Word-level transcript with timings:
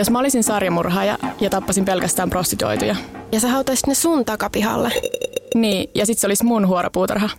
Jos 0.00 0.10
mä 0.10 0.18
olisin 0.18 0.44
sarjamurhaaja 0.44 1.18
ja 1.40 1.50
tappasin 1.50 1.84
pelkästään 1.84 2.30
prostituoituja. 2.30 2.96
Ja 3.32 3.40
sä 3.40 3.48
hautaisit 3.48 3.86
ne 3.86 3.94
sun 3.94 4.24
takapihalle. 4.24 4.92
Niin, 5.54 5.90
ja 5.94 6.06
sit 6.06 6.18
se 6.18 6.26
olisi 6.26 6.44
mun 6.44 6.68
huoropuutarha. 6.68 7.30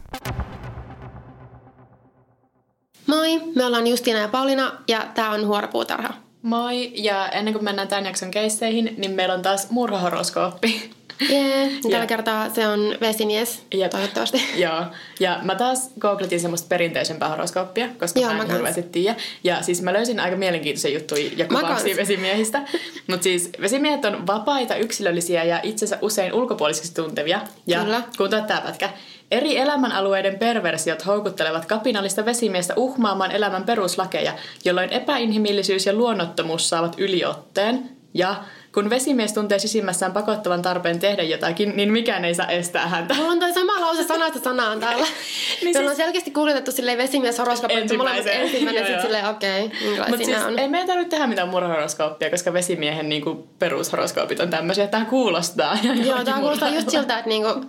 Moi, 3.08 3.42
me 3.56 3.66
ollaan 3.66 3.88
Justiina 3.88 4.20
ja 4.20 4.28
Paulina 4.28 4.72
ja 4.88 5.08
tää 5.16 5.32
on 5.32 5.48
Huoropuutarha. 5.48 6.14
Moi, 6.42 6.92
ja 6.96 7.30
ennen 7.30 7.54
kuin 7.54 7.64
mennään 7.64 7.88
tämän 7.88 8.06
jakson 8.06 8.32
keisseihin, 8.32 8.96
niin 8.98 9.12
meillä 9.12 9.34
on 9.34 9.42
taas 9.42 9.70
murhahoroskooppi. 9.70 10.92
Jee, 11.30 11.58
yeah, 11.58 11.72
tällä 11.92 12.06
kertaa 12.06 12.50
se 12.50 12.68
on 12.68 12.96
vesimies, 13.02 13.66
Jep. 13.74 13.92
toivottavasti. 13.92 14.44
Joo, 14.64 14.86
ja 15.20 15.40
mä 15.42 15.56
taas 15.56 15.90
googletin 16.00 16.40
semmoista 16.40 16.68
perinteisempää 16.70 17.30
horoskooppia, 17.30 17.90
koska 18.00 18.20
Joo, 18.20 18.34
mä 18.34 18.44
en 18.44 18.52
hirveästi 18.52 18.84
tiedä. 18.84 19.16
Ja 19.44 19.62
siis 19.62 19.82
mä 19.82 19.94
löysin 19.94 20.20
aika 20.20 20.38
mielenkiintoisia 20.38 20.92
juttuja 20.92 21.32
ja 21.38 21.46
kuvauksia 21.46 21.96
vesimiehistä. 21.96 22.62
Mutta 23.10 23.24
siis 23.24 23.50
vesimiehet 23.62 24.06
on 24.06 24.28
vapaita, 24.28 24.76
yksilöllisiä 24.76 25.44
ja 25.44 25.60
itsensä 25.64 25.98
usein 26.02 26.34
ulkopuolisiksi 26.34 26.94
tuntevia. 26.94 27.42
Ja 27.68 27.84
Kyllä. 27.84 28.02
kuuntele 28.18 28.42
tää 28.42 28.62
pätkä. 28.62 28.90
Eri 29.32 29.58
elämänalueiden 29.58 30.40
perversiot 30.40 31.06
houkuttelevat 31.06 31.66
kapinallista 31.66 32.26
vesimiestä 32.26 32.74
uhmaamaan 32.78 33.32
elämän 33.32 33.64
peruslakeja, 33.64 34.34
jolloin 34.66 34.90
epäinhimillisyys 34.90 35.86
ja 35.86 35.94
luonnottomuus 35.94 36.70
saavat 36.70 36.96
yliotteen. 36.98 37.90
Ja 38.14 38.36
kun 38.74 38.90
vesimies 38.90 39.34
tuntee 39.34 39.60
sisimmässään 39.60 40.12
pakottavan 40.12 40.62
tarpeen 40.62 41.00
tehdä 41.00 41.24
jotakin, 41.24 41.74
niin 41.76 41.92
mikään 41.92 42.26
ei 42.26 42.36
saa 42.36 42.48
estää 42.48 42.88
häntä. 42.88 43.14
Mulla 43.14 43.32
on 43.32 43.40
toi 43.40 43.54
sama 43.54 43.82
lause 43.82 44.04
sanasta 44.04 44.40
sanaan 44.40 44.80
täällä. 44.80 45.06
niin 45.64 45.78
siis- 45.78 45.98
selkeästi 45.98 46.32
kuulutettu 46.32 46.72
silleen 46.72 46.98
vesimies 46.98 47.40
horoskooppi, 47.40 47.80
mutta 47.80 47.98
molemmat 47.98 48.28
ensimmäinen 48.28 48.82
Joo, 48.82 48.86
sit 48.86 48.94
joo. 48.94 49.02
silleen 49.02 49.30
okei, 49.30 49.66
okay, 49.66 49.78
Mutta 49.78 49.86
minkälaisia 49.86 50.26
siis 50.26 50.48
on. 50.48 50.60
ei 50.60 50.68
meidän 50.68 50.88
tarvitse 50.88 51.10
tehdä 51.10 51.28
mitään 51.28 51.50
murhahoroskooppia, 51.50 52.30
koska 52.30 52.54
vesimiehen 52.54 53.10
niinku 53.10 53.48
perushoroskoopit 53.60 54.40
on 54.40 54.50
tämmöisiä, 54.50 54.84
että 54.84 54.98
tämä 54.98 55.10
kuulostaa. 55.10 55.78
Joo, 56.08 56.24
tää 56.24 56.40
kuulostaa 56.40 56.70
just 56.70 56.90
siltä, 56.90 57.18
että 57.18 57.30
niinku, 57.30 57.66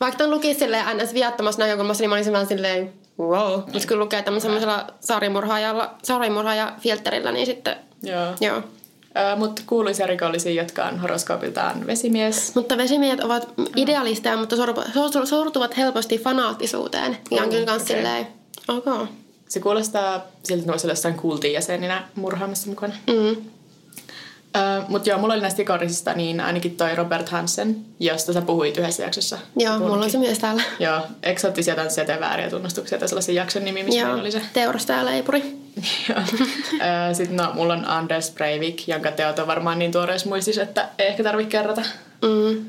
vaikka 0.00 0.18
ton 0.18 0.30
luki 0.30 0.54
silleen 0.54 0.84
ns. 0.96 1.14
viattomassa 1.14 1.62
näkökulmassa, 1.62 2.02
niin 2.02 2.10
mä 2.10 2.16
olisin 2.16 2.32
vaan 2.32 2.46
silleen 2.46 2.92
wow. 3.18 3.52
Mutta 3.72 3.88
kun 3.88 3.98
lukee 3.98 4.22
tämmöisellä 4.22 4.86
sarjamurhaajalla, 5.00 5.94
sarjamurhaaja-filterillä, 6.02 7.32
niin 7.32 7.46
sitten 7.46 7.76
Joo. 8.02 8.34
joo. 8.40 8.62
Mutta 9.36 9.62
kuuluisia 9.66 10.06
rikollisia, 10.06 10.52
jotka 10.62 10.84
on 10.84 10.98
horoskoopiltaan 11.00 11.86
vesimies. 11.86 12.54
Mutta 12.54 12.76
vesimiehet 12.76 13.20
ovat 13.20 13.48
idealisteja, 13.76 14.36
mutta 14.36 14.56
sortu- 14.56 14.82
sortu- 14.94 15.26
sortuvat 15.26 15.76
helposti 15.76 16.18
fanaattisuuteen. 16.18 17.16
Ja 17.30 17.42
on 17.42 17.48
kyllä 17.48 17.66
kans 17.66 17.82
okei. 17.82 17.96
silleen, 17.96 18.26
ok. 18.68 19.08
Se 19.48 19.60
kuulostaa 19.60 20.14
siltä, 20.42 20.58
että 20.60 20.66
ne 20.66 20.72
voisi 20.72 20.86
olla 20.86 20.92
jossain 20.92 21.14
kultin 21.14 21.52
jäseninä 21.52 22.08
murhaamassa 22.14 22.68
mukana. 22.68 22.94
Mm. 23.06 23.36
Mutta 24.88 25.08
joo, 25.08 25.18
mulla 25.18 25.34
oli 25.34 25.42
näistä 25.42 25.58
rikorisista 25.58 26.12
niin 26.12 26.40
ainakin 26.40 26.76
toi 26.76 26.94
Robert 26.94 27.28
Hansen, 27.28 27.76
josta 28.00 28.32
sä 28.32 28.42
puhuit 28.42 28.76
yhdessä 28.76 29.02
jaksossa. 29.02 29.38
Joo, 29.56 29.78
mulla 29.78 30.04
on 30.04 30.10
se 30.10 30.18
myös 30.18 30.38
täällä. 30.38 30.62
Joo, 30.78 31.00
eksoottisia 31.22 31.74
tansseja 31.74 32.10
ja 32.14 32.20
vääriä 32.20 32.50
tunnustuksia 32.50 32.98
tai 32.98 33.08
sellaisen 33.08 33.34
jakson 33.34 33.64
nimi, 33.64 33.82
missä 33.82 34.00
Joo, 34.00 34.14
oli 34.14 34.30
se. 34.30 34.42
teurastaja 34.52 35.04
leipuri. 35.04 35.56
Joo. 36.08 36.18
Ö, 37.10 37.14
Sitten 37.14 37.36
no, 37.36 37.50
mulla 37.54 37.74
on 37.74 37.88
Anders 37.88 38.30
Breivik, 38.30 38.88
jonka 38.88 39.10
teot 39.10 39.38
on 39.38 39.46
varmaan 39.46 39.78
niin 39.78 39.92
tuoreessa 39.92 40.28
muistissa, 40.28 40.62
että 40.62 40.88
ei 40.98 41.06
ehkä 41.06 41.22
tarvitse 41.22 41.50
kerrata. 41.50 41.82
Mm. 42.22 42.64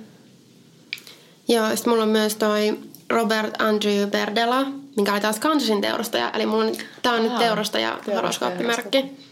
Joo, 1.48 1.76
sit 1.76 1.86
mulla 1.86 2.04
on 2.04 2.10
myös 2.10 2.36
toi 2.36 2.80
Robert 3.10 3.62
Andrew 3.62 4.10
Berdela, 4.10 4.66
mikä 4.98 5.12
oli 5.14 5.22
taas 5.22 5.40
Kansasin 5.40 5.82
teurastaja. 5.82 6.32
Eli 6.34 6.46
mulla 6.46 6.64
on, 6.66 6.72
tää 7.02 7.14
on 7.14 7.24
nyt 7.24 7.32
Aa, 7.32 7.40
teurastaja 7.40 7.90
teurastaja 7.90 8.16
horoskooppimerkki. 8.16 9.26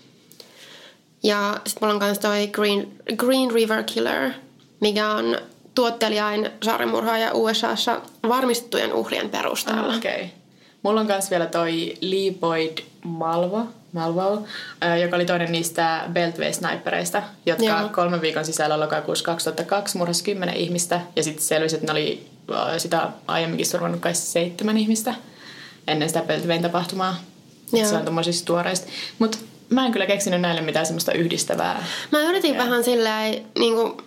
Ja 1.23 1.61
sit 1.67 1.81
mulla 1.81 1.93
on 1.93 1.99
kans 1.99 2.19
toi 2.19 2.47
Green, 2.47 2.91
Green 3.15 3.51
River 3.51 3.83
Killer, 3.83 4.31
mikä 4.79 5.11
on 5.11 5.37
tuottelijain 5.75 6.49
sarjamurhaaja 6.63 7.33
USAssa 7.33 8.01
varmistettujen 8.27 8.93
uhrien 8.93 9.29
perusteella. 9.29 9.87
Ah, 9.87 9.97
Okei. 9.97 10.15
Okay. 10.15 10.27
Mulla 10.83 10.99
on 10.99 11.05
myös 11.07 11.31
vielä 11.31 11.45
toi 11.45 11.97
Lee 12.01 12.33
Boyd 12.39 12.77
Malvo, 13.03 13.65
Malvo 13.93 14.43
joka 15.01 15.15
oli 15.15 15.25
toinen 15.25 15.51
niistä 15.51 16.03
Beltway-snipereista, 16.13 17.21
jotka 17.45 17.65
Joo. 17.65 17.89
kolmen 17.89 18.21
viikon 18.21 18.45
sisällä 18.45 18.79
lokakuussa 18.79 19.25
2002 19.25 19.97
murhasi 19.97 20.23
kymmenen 20.23 20.55
ihmistä. 20.55 21.01
Ja 21.15 21.23
sitten 21.23 21.43
selvisi, 21.43 21.75
että 21.75 21.87
ne 21.87 21.91
oli 21.91 22.27
sitä 22.77 23.09
aiemminkin 23.27 23.65
surmannut 23.65 24.01
kai 24.01 24.15
seitsemän 24.15 24.77
ihmistä 24.77 25.15
ennen 25.87 26.09
sitä 26.09 26.21
Beltwayn 26.21 26.61
tapahtumaa. 26.61 27.15
Joo. 27.73 27.89
Se 27.89 27.95
on 27.95 28.05
tommosista 28.05 28.45
tuoreista. 28.45 28.87
Mutta 29.19 29.37
mä 29.73 29.85
en 29.85 29.91
kyllä 29.91 30.05
keksinyt 30.05 30.41
näille 30.41 30.61
mitään 30.61 30.85
semmoista 30.85 31.11
yhdistävää. 31.13 31.85
Mä 32.11 32.19
yritin 32.21 32.57
vähän 32.57 32.83
silleen, 32.83 33.45
niinku, 33.59 34.01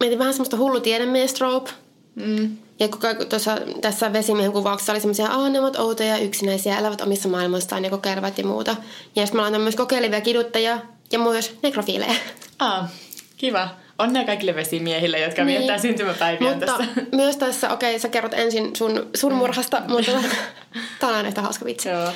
mietin 0.00 0.18
vähän 0.18 0.34
semmoista 0.34 0.56
hullu 0.56 0.80
tiedemies 0.80 1.34
trope. 1.34 1.70
Mm. 2.14 2.56
Ja 2.80 2.88
kun 2.88 3.00
kaiku- 3.00 3.24
tuossa, 3.24 3.58
tässä 3.80 4.12
vesimiehen 4.12 4.52
kuvauksessa 4.52 4.92
oli 4.92 5.00
semmoisia, 5.00 5.26
että 5.26 5.48
ne 5.48 5.60
ovat 5.60 5.76
outoja 5.76 6.08
ja 6.08 6.18
yksinäisiä, 6.24 6.78
elävät 6.78 7.00
omissa 7.00 7.28
maailmoistaan 7.28 7.84
ja 7.84 7.90
kokeilevat 7.90 8.38
ja 8.38 8.46
muuta. 8.46 8.76
Ja 9.16 9.26
sitten 9.26 9.40
me 9.42 9.46
ollaan 9.46 9.62
myös 9.62 9.76
kokeilevia 9.76 10.20
kiduttajia 10.20 10.78
ja 11.12 11.18
myös 11.18 11.54
nekrofiileja. 11.62 12.14
Ah, 12.58 12.90
kiva. 13.36 13.68
Onnea 13.98 14.24
kaikille 14.24 14.54
vesimiehille, 14.54 15.18
jotka 15.20 15.44
Niin. 15.44 15.58
viettää 15.58 15.78
syntymäpäiviä 15.78 16.50
Mutta 16.50 16.66
tässä. 16.66 16.84
myös 17.12 17.36
tässä, 17.36 17.70
okei, 17.72 17.98
sä 17.98 18.08
kerrot 18.08 18.34
ensin 18.34 18.76
sun, 18.76 19.06
sun 19.14 19.32
murhasta, 19.34 19.82
mutta 19.88 20.12
tää 21.00 21.08
on 21.10 21.14
aina 21.16 21.28
yhtä 21.28 21.42
hauska 21.42 21.64
vitsi. 21.64 21.88
Joo. 21.88 22.12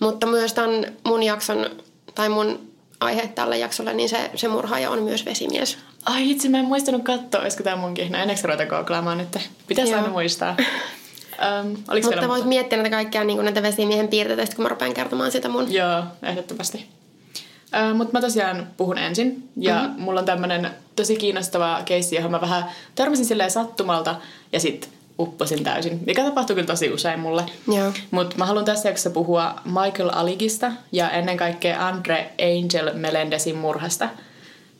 Mutta 0.00 0.26
myös 0.26 0.52
tämän 0.54 0.96
mun 1.04 1.22
jakson, 1.22 1.66
tai 2.14 2.28
mun 2.28 2.60
aihe 3.00 3.28
tälle 3.34 3.58
jaksolle, 3.58 3.92
niin 3.92 4.08
se, 4.08 4.30
se 4.34 4.48
murhaaja 4.48 4.90
on 4.90 5.02
myös 5.02 5.26
vesimies. 5.26 5.78
Ai 6.06 6.30
itse, 6.30 6.48
mä 6.48 6.58
en 6.58 6.64
muistanut 6.64 7.02
katsoa, 7.04 7.40
olisiko 7.40 7.62
tää 7.62 7.76
munkin. 7.76 8.12
No 8.12 8.18
ennäks 8.18 8.44
ruveta 8.44 8.66
googlaamaan 8.66 9.18
nyt? 9.18 9.38
Pitäisi 9.66 9.92
Joo. 9.92 10.00
aina 10.00 10.12
muistaa. 10.12 10.56
Oliko 11.88 12.10
Mutta 12.10 12.28
voit 12.28 12.44
miettiä 12.44 12.78
näitä 12.78 12.90
kaikkia 12.96 13.24
niin 13.24 13.44
näitä 13.44 13.62
vesimiehen 13.62 14.08
piirteitä, 14.08 14.56
kun 14.56 14.62
mä 14.62 14.68
rupean 14.68 14.94
kertomaan 14.94 15.32
sitä 15.32 15.48
mun. 15.48 15.72
Joo, 15.72 16.02
ehdottomasti. 16.22 16.86
Mutta 17.94 18.12
mä 18.12 18.20
tosiaan 18.20 18.66
puhun 18.76 18.98
ensin. 18.98 19.48
Ja 19.56 19.74
Mhm. 19.74 19.84
mm-hmm. 19.86 20.02
mulla 20.02 20.20
on 20.20 20.26
tämmönen 20.26 20.70
tosi 20.96 21.16
kiinnostava 21.16 21.80
keissi, 21.84 22.16
johon 22.16 22.30
mä 22.30 22.40
vähän 22.40 22.64
törmäsin 22.94 23.24
silleen 23.24 23.50
sattumalta 23.50 24.16
ja 24.52 24.60
sit 24.60 24.90
upposin 25.18 25.64
täysin. 25.64 26.00
Mikä 26.06 26.24
tapahtuu 26.24 26.56
kyllä 26.56 26.66
tosi 26.66 26.90
usein 26.90 27.20
mulle. 27.20 27.44
Mutta 28.10 28.36
mä 28.38 28.46
haluan 28.46 28.64
tässä 28.64 28.88
jaksossa 28.88 29.10
puhua 29.10 29.54
Michael 29.64 30.10
Aligista 30.12 30.72
ja 30.92 31.10
ennen 31.10 31.36
kaikkea 31.36 31.86
Andre 31.86 32.30
Angel 32.42 32.94
Melendezin 32.94 33.56
murhasta. 33.56 34.08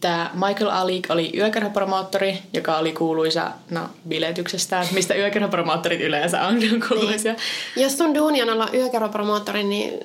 Tämä 0.00 0.30
Michael 0.34 0.70
Alig 0.70 1.06
oli 1.10 1.32
yökerhopromoottori, 1.36 2.38
joka 2.52 2.76
oli 2.78 2.92
kuuluisa 2.92 3.50
no, 3.70 3.80
biletyksestään, 4.08 4.86
mistä 4.92 5.14
yökerhopromoottorit 5.14 6.00
yleensä 6.00 6.42
on 6.42 6.56
kuuluisia. 6.88 7.34
Jos 7.76 7.98
sun 7.98 8.14
duuni 8.14 8.42
on 8.42 8.50
olla 8.50 8.68
yökerropromoottori, 8.74 9.62
niin 9.64 10.00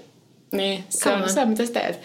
Niin, 0.51 0.83
se 0.89 1.09
on 1.09 1.21
on. 1.23 1.29
se, 1.29 1.45
mitä 1.45 1.65
sä 1.65 1.71
teet. 1.73 1.95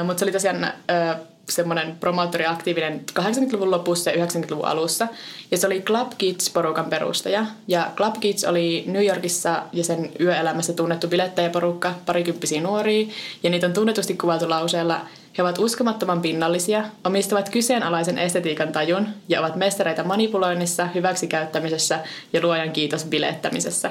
Uh, 0.00 0.06
Mutta 0.06 0.18
se 0.18 0.24
oli 0.24 0.32
tosiaan 0.32 0.56
uh, 0.66 1.26
semmoinen 1.48 1.96
promoottori 2.00 2.46
aktiivinen 2.46 3.04
80-luvun 3.20 3.70
lopussa 3.70 4.10
ja 4.10 4.26
90-luvun 4.26 4.64
alussa. 4.64 5.08
Ja 5.50 5.58
se 5.58 5.66
oli 5.66 5.80
Club 5.80 6.12
Kids-porukan 6.18 6.90
perustaja. 6.90 7.46
Ja 7.68 7.90
Club 7.96 8.14
Kids 8.20 8.44
oli 8.44 8.84
New 8.86 9.06
Yorkissa 9.06 9.62
ja 9.72 9.84
sen 9.84 10.12
yöelämässä 10.20 10.72
tunnettu 10.72 11.08
bilettäjäporukka, 11.08 11.94
parikymppisiä 12.06 12.60
nuoria. 12.60 13.06
Ja 13.42 13.50
niitä 13.50 13.66
on 13.66 13.72
tunnetusti 13.72 14.14
kuvailtu 14.14 14.50
lauseella, 14.50 15.00
he 15.38 15.42
ovat 15.42 15.58
uskomattoman 15.58 16.22
pinnallisia, 16.22 16.84
omistavat 17.04 17.48
kyseenalaisen 17.48 18.18
estetiikan 18.18 18.72
tajun 18.72 19.08
ja 19.28 19.40
ovat 19.40 19.56
mestareita 19.56 20.04
manipuloinnissa, 20.04 20.86
hyväksikäyttämisessä 20.86 22.00
ja 22.32 22.40
luojan 22.42 22.72
kiitos 22.72 23.04
bilettämisessä. 23.04 23.90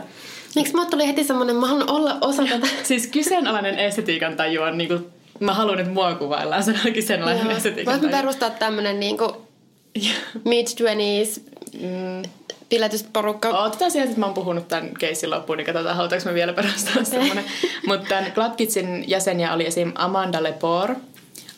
miksi 0.56 0.74
mulle 0.74 0.90
tuli 0.90 1.08
heti 1.08 1.24
semmonen, 1.24 1.56
mä 1.56 1.68
haluan 1.68 1.90
olla 1.90 2.18
osa 2.22 2.44
tätä. 2.52 2.68
Siis 2.84 3.08
kyseenalainen 3.08 3.80
estetiikan 3.80 4.38
taju 4.38 4.62
on 4.62 4.78
niinku, 4.78 5.00
mä 5.46 5.54
haluan, 5.54 5.80
että 5.80 5.92
mua 5.94 6.16
kuvaillaan, 6.16 6.64
se 6.64 6.72
on 6.72 6.78
Joo. 7.20 7.52
estetiikan 7.58 7.92
Voit 7.94 8.02
me 8.02 8.10
taju. 8.10 8.22
perustaa 8.22 8.50
tämmönen 8.50 9.00
niinku 9.00 9.38
mid-20s 10.50 11.42
Mm, 11.74 12.24
piletysporukka. 12.70 13.50
Otetaan 13.50 13.92
sieltä, 13.92 14.10
että 14.10 14.20
mä 14.20 14.26
oon 14.26 14.34
puhunut 14.36 14.68
tämän 14.68 14.94
keissin 15.00 15.30
loppuun, 15.30 15.58
niin 15.58 15.66
katsotaan, 15.66 15.96
halutaanko 15.96 16.30
me 16.30 16.34
vielä 16.34 16.54
perustaa 16.54 17.04
semmoinen. 17.04 17.46
Mutta 17.88 18.08
tämän 18.10 18.32
Club 18.32 18.56
Kidsin 18.56 19.04
jäseniä 19.10 19.54
oli 19.54 19.68
esim. 19.68 19.92
Amanda 19.96 20.44
Lepore, 20.44 20.96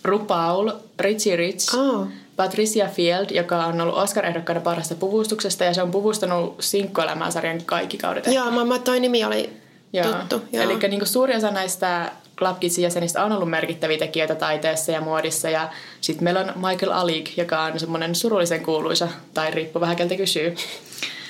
RuPaul, 0.04 0.72
Richie 1.00 1.36
Rich, 1.36 1.76
Oh. 1.76 2.08
Patricia 2.36 2.88
Field, 2.88 3.30
joka 3.32 3.66
on 3.66 3.82
ollut 3.82 3.98
Oscar-ehdokkaana 3.98 4.62
parhaasta 4.62 4.96
puvustuksesta 4.96 5.64
ja 5.64 5.74
se 5.74 5.82
on 5.82 5.92
puvustanut 5.92 6.56
Sinkkuelämää 6.60 7.32
sarjan 7.32 7.62
kaikki 7.66 7.98
kaudet. 7.98 8.28
Joo, 8.28 8.52
mä, 8.52 8.66
mä 8.66 8.80
toi 8.80 9.00
nimi 9.00 9.24
oli 9.26 9.50
Joo. 9.94 10.06
tuttu. 10.14 10.42
Joo. 10.52 10.64
Eli 10.64 10.78
niin 10.90 11.08
suuri 11.08 11.36
osa 11.36 11.52
näistä 11.52 12.12
Club 12.44 12.60
Kidsin 12.60 12.84
jäsenistä 12.84 13.24
on 13.24 13.32
ollut 13.32 13.50
merkittäviä 13.50 13.98
tekijöitä 13.98 14.36
taiteessa 14.36 14.92
ja 14.92 15.02
muodissa. 15.02 15.50
Ja 15.50 15.70
sitten 16.02 16.24
meillä 16.24 16.40
on 16.40 16.54
Michael 16.56 16.92
Alik, 16.92 17.38
joka 17.38 17.62
on 17.62 17.80
semmoinen 17.80 18.16
surullisen 18.16 18.64
kuuluisa, 18.64 19.08
tai 19.34 19.52
riippuu 19.52 19.82
vähän 19.82 19.96
keltä 19.96 20.16
kysyy. 20.16 20.56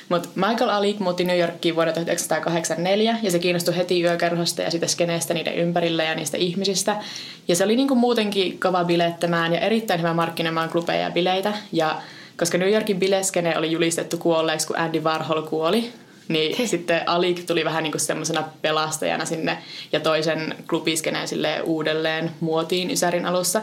Mutta 0.09 0.29
Michael 0.35 0.69
Alik 0.69 0.99
muutti 0.99 1.23
New 1.23 1.39
Yorkiin 1.39 1.75
vuonna 1.75 1.93
1984 1.93 3.17
ja 3.21 3.31
se 3.31 3.39
kiinnostui 3.39 3.75
heti 3.75 4.01
yökerhosta 4.01 4.61
ja 4.61 4.71
sitä 4.71 4.87
skeneestä 4.87 5.33
niiden 5.33 5.55
ympärillä 5.55 6.03
ja 6.03 6.15
niistä 6.15 6.37
ihmisistä. 6.37 6.95
Ja 7.47 7.55
se 7.55 7.63
oli 7.63 7.75
niinku 7.75 7.95
muutenkin 7.95 8.59
kova 8.59 8.83
bilettämään 8.83 9.53
ja 9.53 9.59
erittäin 9.59 9.99
hyvä 9.99 10.13
markkinoimaan 10.13 10.69
klubeja 10.69 11.01
ja 11.01 11.11
bileitä. 11.11 11.53
Ja 11.71 12.01
koska 12.37 12.57
New 12.57 12.71
Yorkin 12.71 12.99
bileskene 12.99 13.57
oli 13.57 13.71
julistettu 13.71 14.17
kuolleeksi, 14.17 14.67
kun 14.67 14.77
Andy 14.77 14.99
Warhol 14.99 15.41
kuoli, 15.41 15.93
niin 16.27 16.67
sitten 16.67 17.09
Alik 17.09 17.43
tuli 17.45 17.65
vähän 17.65 17.83
niin 17.83 17.91
kuin 17.91 18.01
semmoisena 18.01 18.43
pelastajana 18.61 19.25
sinne 19.25 19.57
ja 19.91 19.99
toisen 19.99 20.55
klubiskeneen 20.69 21.27
sille 21.27 21.61
uudelleen 21.61 22.31
muotiin 22.39 22.91
Ysärin 22.91 23.25
alussa. 23.25 23.61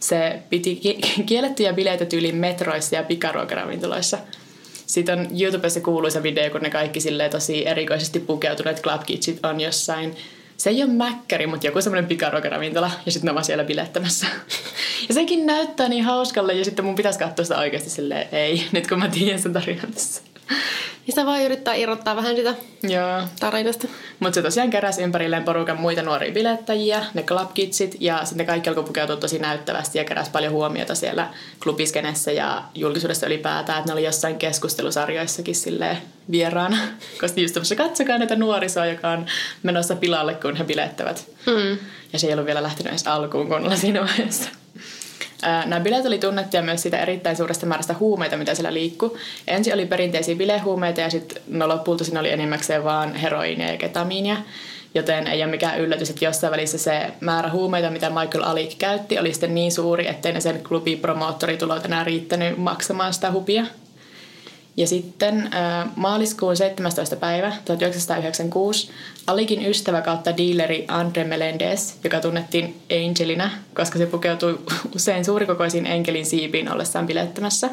Se 0.00 0.42
piti 0.50 0.76
ki- 0.76 1.00
kiellettyjä 1.26 1.72
bileitä 1.72 2.04
tyyliin 2.04 2.36
metroissa 2.36 2.96
ja 2.96 3.02
pikaruokaravintoloissa. 3.02 4.18
Sitten 4.86 5.18
on 5.18 5.40
YouTubessa 5.40 5.80
kuuluisa 5.80 6.22
video, 6.22 6.50
kun 6.50 6.60
ne 6.60 6.70
kaikki 6.70 7.00
silleen 7.00 7.30
tosi 7.30 7.66
erikoisesti 7.66 8.20
pukeutuneet 8.20 8.82
club 8.82 9.02
kitsit 9.06 9.44
on 9.44 9.60
jossain 9.60 10.16
se 10.60 10.70
ei 10.70 10.82
ole 10.82 10.92
mäkkäri, 10.92 11.46
mutta 11.46 11.66
joku 11.66 11.80
semmoinen 11.80 12.08
pikaruokaravintola 12.08 12.90
ja 13.06 13.12
sitten 13.12 13.26
ne 13.26 13.32
ovat 13.32 13.44
siellä 13.44 13.64
bilettämässä. 13.64 14.26
Ja 15.08 15.14
sekin 15.14 15.46
näyttää 15.46 15.88
niin 15.88 16.04
hauskalle 16.04 16.52
ja 16.52 16.64
sitten 16.64 16.84
mun 16.84 16.94
pitäisi 16.94 17.18
katsoa 17.18 17.44
sitä 17.44 17.58
oikeasti 17.58 17.90
silleen, 17.90 18.28
ei, 18.32 18.66
nyt 18.72 18.86
kun 18.86 18.98
mä 18.98 19.08
tiedän 19.08 19.42
sen 19.42 19.52
tarinan 19.52 19.92
tässä. 19.92 20.22
Niin 20.50 21.14
sitä 21.14 21.26
voi 21.26 21.44
yrittää 21.44 21.74
irrottaa 21.74 22.16
vähän 22.16 22.36
sitä 22.36 22.54
Joo. 22.82 23.22
tarinasta. 23.40 23.88
Mutta 24.20 24.34
se 24.34 24.42
tosiaan 24.42 24.70
keräsi 24.70 25.02
ympärilleen 25.02 25.44
porukan 25.44 25.80
muita 25.80 26.02
nuoria 26.02 26.32
bilettäjiä, 26.32 27.04
ne 27.14 27.22
club 27.22 27.50
kidsit, 27.54 27.96
ja 28.00 28.24
sitten 28.24 28.46
kaikki 28.46 28.68
alkoi 28.68 28.84
pukeutua 28.84 29.16
tosi 29.16 29.38
näyttävästi 29.38 29.98
ja 29.98 30.04
keräsi 30.04 30.30
paljon 30.30 30.52
huomiota 30.52 30.94
siellä 30.94 31.28
klubiskenessä 31.62 32.32
ja 32.32 32.62
julkisuudessa 32.74 33.26
ylipäätään, 33.26 33.78
että 33.78 33.90
ne 33.90 33.92
oli 33.92 34.04
jossain 34.04 34.36
keskustelusarjoissakin 34.38 35.54
silleen 35.54 35.96
vieraana. 36.30 36.76
Koska 37.20 37.40
just 37.40 37.54
tämmössä, 37.54 37.76
katsokaa 37.76 38.18
näitä 38.18 38.36
nuorisoa, 38.36 38.86
joka 38.86 39.10
on 39.10 39.26
menossa 39.62 39.96
pilalle, 39.96 40.34
kun 40.34 40.56
he 40.56 40.64
bilettävät. 40.64 41.26
Mm. 41.46 41.78
Ja 42.12 42.18
se 42.18 42.26
ei 42.26 42.32
ollut 42.32 42.46
vielä 42.46 42.62
lähtenyt 42.62 42.90
edes 42.90 43.06
alkuun 43.06 43.48
kunnolla 43.48 43.76
siinä 43.76 44.00
vaiheessa. 44.00 44.48
Nämä 45.42 45.80
bileet 45.80 46.06
oli 46.06 46.18
tunnettuja 46.18 46.62
myös 46.62 46.82
siitä 46.82 46.98
erittäin 46.98 47.36
suuresta 47.36 47.66
määrästä 47.66 47.94
huumeita, 48.00 48.36
mitä 48.36 48.54
siellä 48.54 48.74
liikkui. 48.74 49.18
Ensin 49.46 49.74
oli 49.74 49.86
perinteisiä 49.86 50.36
bilehuumeita 50.36 51.00
ja 51.00 51.10
sitten 51.10 51.42
no 51.48 51.68
lopulta 51.68 52.04
siinä 52.04 52.20
oli 52.20 52.32
enimmäkseen 52.32 52.84
vaan 52.84 53.14
heroiinia 53.14 53.70
ja 53.70 53.76
ketamiinia. 53.76 54.36
Joten 54.94 55.26
ei 55.26 55.42
ole 55.42 55.50
mikään 55.50 55.80
yllätys, 55.80 56.10
että 56.10 56.24
jossain 56.24 56.50
välissä 56.50 56.78
se 56.78 57.06
määrä 57.20 57.50
huumeita, 57.50 57.90
mitä 57.90 58.10
Michael 58.10 58.44
Alik 58.44 58.78
käytti, 58.78 59.18
oli 59.18 59.32
sitten 59.32 59.54
niin 59.54 59.72
suuri, 59.72 60.08
ettei 60.08 60.32
ne 60.32 60.40
sen 60.40 60.62
klubin 60.62 60.98
promoottoritulot 60.98 61.84
enää 61.84 62.04
riittänyt 62.04 62.58
maksamaan 62.58 63.14
sitä 63.14 63.32
hupia. 63.32 63.66
Ja 64.76 64.86
sitten 64.86 65.50
maaliskuun 65.96 66.56
17. 66.56 67.16
päivä 67.16 67.52
1996 67.64 68.90
Alikin 69.26 69.66
ystävä 69.66 70.00
kautta 70.00 70.36
dealeri 70.36 70.84
Andre 70.88 71.24
Melendez, 71.24 71.94
joka 72.04 72.20
tunnettiin 72.20 72.82
Angelina, 73.06 73.50
koska 73.74 73.98
se 73.98 74.06
pukeutui 74.06 74.58
usein 74.94 75.24
suurikokoisiin 75.24 75.86
enkelin 75.86 76.26
siipiin 76.26 76.72
ollessaan 76.72 77.06
bilettämässä. 77.06 77.70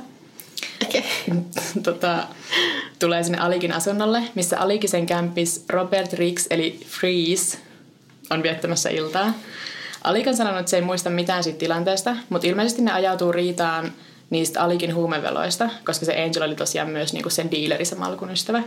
Okay. 0.86 1.02
tota, 1.84 2.28
tulee 3.00 3.24
sinne 3.24 3.38
Alikin 3.38 3.74
asunnolle, 3.74 4.24
missä 4.36 4.60
Alikisen 4.60 5.06
kämpis 5.06 5.66
Robert 5.70 6.14
Rix 6.14 6.48
eli 6.50 6.80
Freeze 6.86 7.58
on 8.30 8.44
viettämässä 8.44 8.90
iltaa. 8.90 9.34
Alik 10.04 10.28
on 10.28 10.36
sanonut, 10.36 10.60
että 10.60 10.70
se 10.70 10.78
ei 10.78 10.82
muista 10.82 11.10
mitään 11.10 11.44
siitä 11.44 11.60
tilanteesta, 11.60 12.16
mutta 12.30 12.48
ilmeisesti 12.48 12.82
ne 12.82 12.92
ajautuu 12.92 13.32
riitaan 13.32 13.94
niistä 14.30 14.62
Alikin 14.62 14.96
huumeveloista, 14.96 15.70
koska 15.86 16.06
se 16.06 16.24
Angel 16.24 16.44
oli 16.44 16.56
tosiaan 16.56 16.90
myös 16.90 17.14
niinku 17.14 17.30
sen 17.30 17.52
diileri 17.52 17.86
samalla 17.86 18.18
kuin 18.18 18.32
ystävä. 18.32 18.64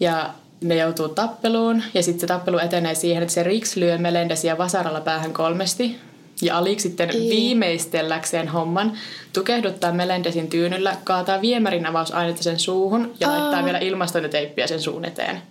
Ja 0.00 0.34
ne 0.60 0.76
joutuu 0.76 1.08
tappeluun 1.08 1.82
ja 1.94 2.02
sitten 2.02 2.20
se 2.20 2.26
tappelu 2.26 2.58
etenee 2.58 2.94
siihen, 2.94 3.22
että 3.22 3.34
se 3.34 3.42
Rix 3.42 3.76
lyö 3.76 3.98
Melendesia 3.98 4.58
vasaralla 4.58 5.00
päähän 5.00 5.32
kolmesti. 5.32 5.96
Ja 6.42 6.58
Alik 6.58 6.80
sitten 6.80 7.10
Ei. 7.10 7.30
viimeistelläkseen 7.30 8.48
homman 8.48 8.92
tukehduttaa 9.32 9.92
Melendesin 9.92 10.48
tyynyllä, 10.48 10.96
kaataa 11.04 11.40
viemärin 11.40 11.86
avausainetta 11.86 12.42
sen 12.42 12.58
suuhun 12.58 13.14
ja 13.20 13.28
Aa. 13.28 13.38
laittaa 13.38 13.64
vielä 13.64 13.78
ilmastointiteippiä 13.78 14.66
sen 14.66 14.82
suun 14.82 15.04
eteen. 15.04 15.42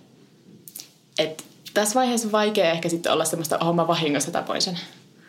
Et 1.18 1.44
tässä 1.74 1.94
vaiheessa 1.94 2.28
on 2.28 2.32
vaikea 2.32 2.70
ehkä 2.70 2.88
sitten 2.88 3.12
olla 3.12 3.24
semmoista 3.24 3.58
homma 3.58 3.88
vahingossa 3.88 4.30
tapoin 4.30 4.62
sen. 4.62 4.78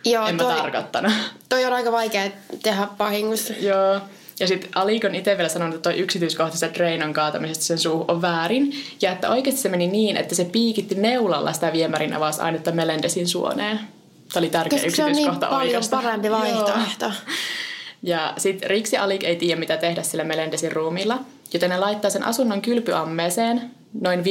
Joo, 0.06 0.28
en 0.28 0.36
mä 0.36 0.44
toi, 0.44 0.56
tarkoittanut. 0.56 1.14
toi 1.50 1.66
on 1.66 1.74
aika 1.74 1.92
vaikea 1.92 2.32
tehdä 2.64 2.88
vahingossa. 3.00 3.54
Joo. 3.60 4.00
Ja 4.40 4.48
sitten 4.48 4.70
Alik 4.76 5.04
on 5.06 5.16
itse 5.16 5.38
vielä 5.38 5.50
sanonut, 5.50 5.76
että 5.76 5.90
toi 5.90 6.00
yksityiskohta 6.00 6.58
sitä 6.58 6.74
Drainon 6.74 7.14
kaatamisesta 7.14 7.64
sen 7.64 7.78
suuhun 7.78 8.06
on 8.08 8.22
väärin. 8.22 8.74
Ja 9.02 9.12
että 9.12 9.30
oikeasti 9.30 9.62
se 9.62 9.70
meni 9.70 9.88
niin, 9.88 10.18
että 10.18 10.36
se 10.36 10.46
piikitti 10.46 10.96
neulalla 10.96 11.54
sitä 11.54 11.74
viemärin 11.74 12.14
avausainetta 12.14 12.72
Melendesin 12.72 13.28
suoneen. 13.28 13.80
Tämä 14.34 14.42
oli 14.42 14.50
tärkeä 14.50 14.80
Koska 14.80 14.96
se 14.96 15.04
on 15.04 15.12
niin 15.12 15.18
yksityiskohta 15.18 15.48
paljon 15.48 15.68
oikeasta. 15.68 15.96
parempi 15.96 16.32
vaihtoehto. 16.32 17.06
Joo. 17.06 17.14
Ja 18.04 18.34
sitten 18.38 18.70
Riksi 18.70 18.98
Alik 18.98 19.24
ei 19.24 19.36
tiedä, 19.36 19.60
mitä 19.60 19.78
tehdä 19.78 20.04
sillä 20.04 20.24
Melendesin 20.24 20.72
ruumilla, 20.72 21.20
joten 21.54 21.70
ne 21.70 21.78
laittaa 21.78 22.12
sen 22.12 22.24
asunnon 22.24 22.62
kylpyammeeseen 22.62 23.72
noin 24.02 24.20
5-9 24.20 24.24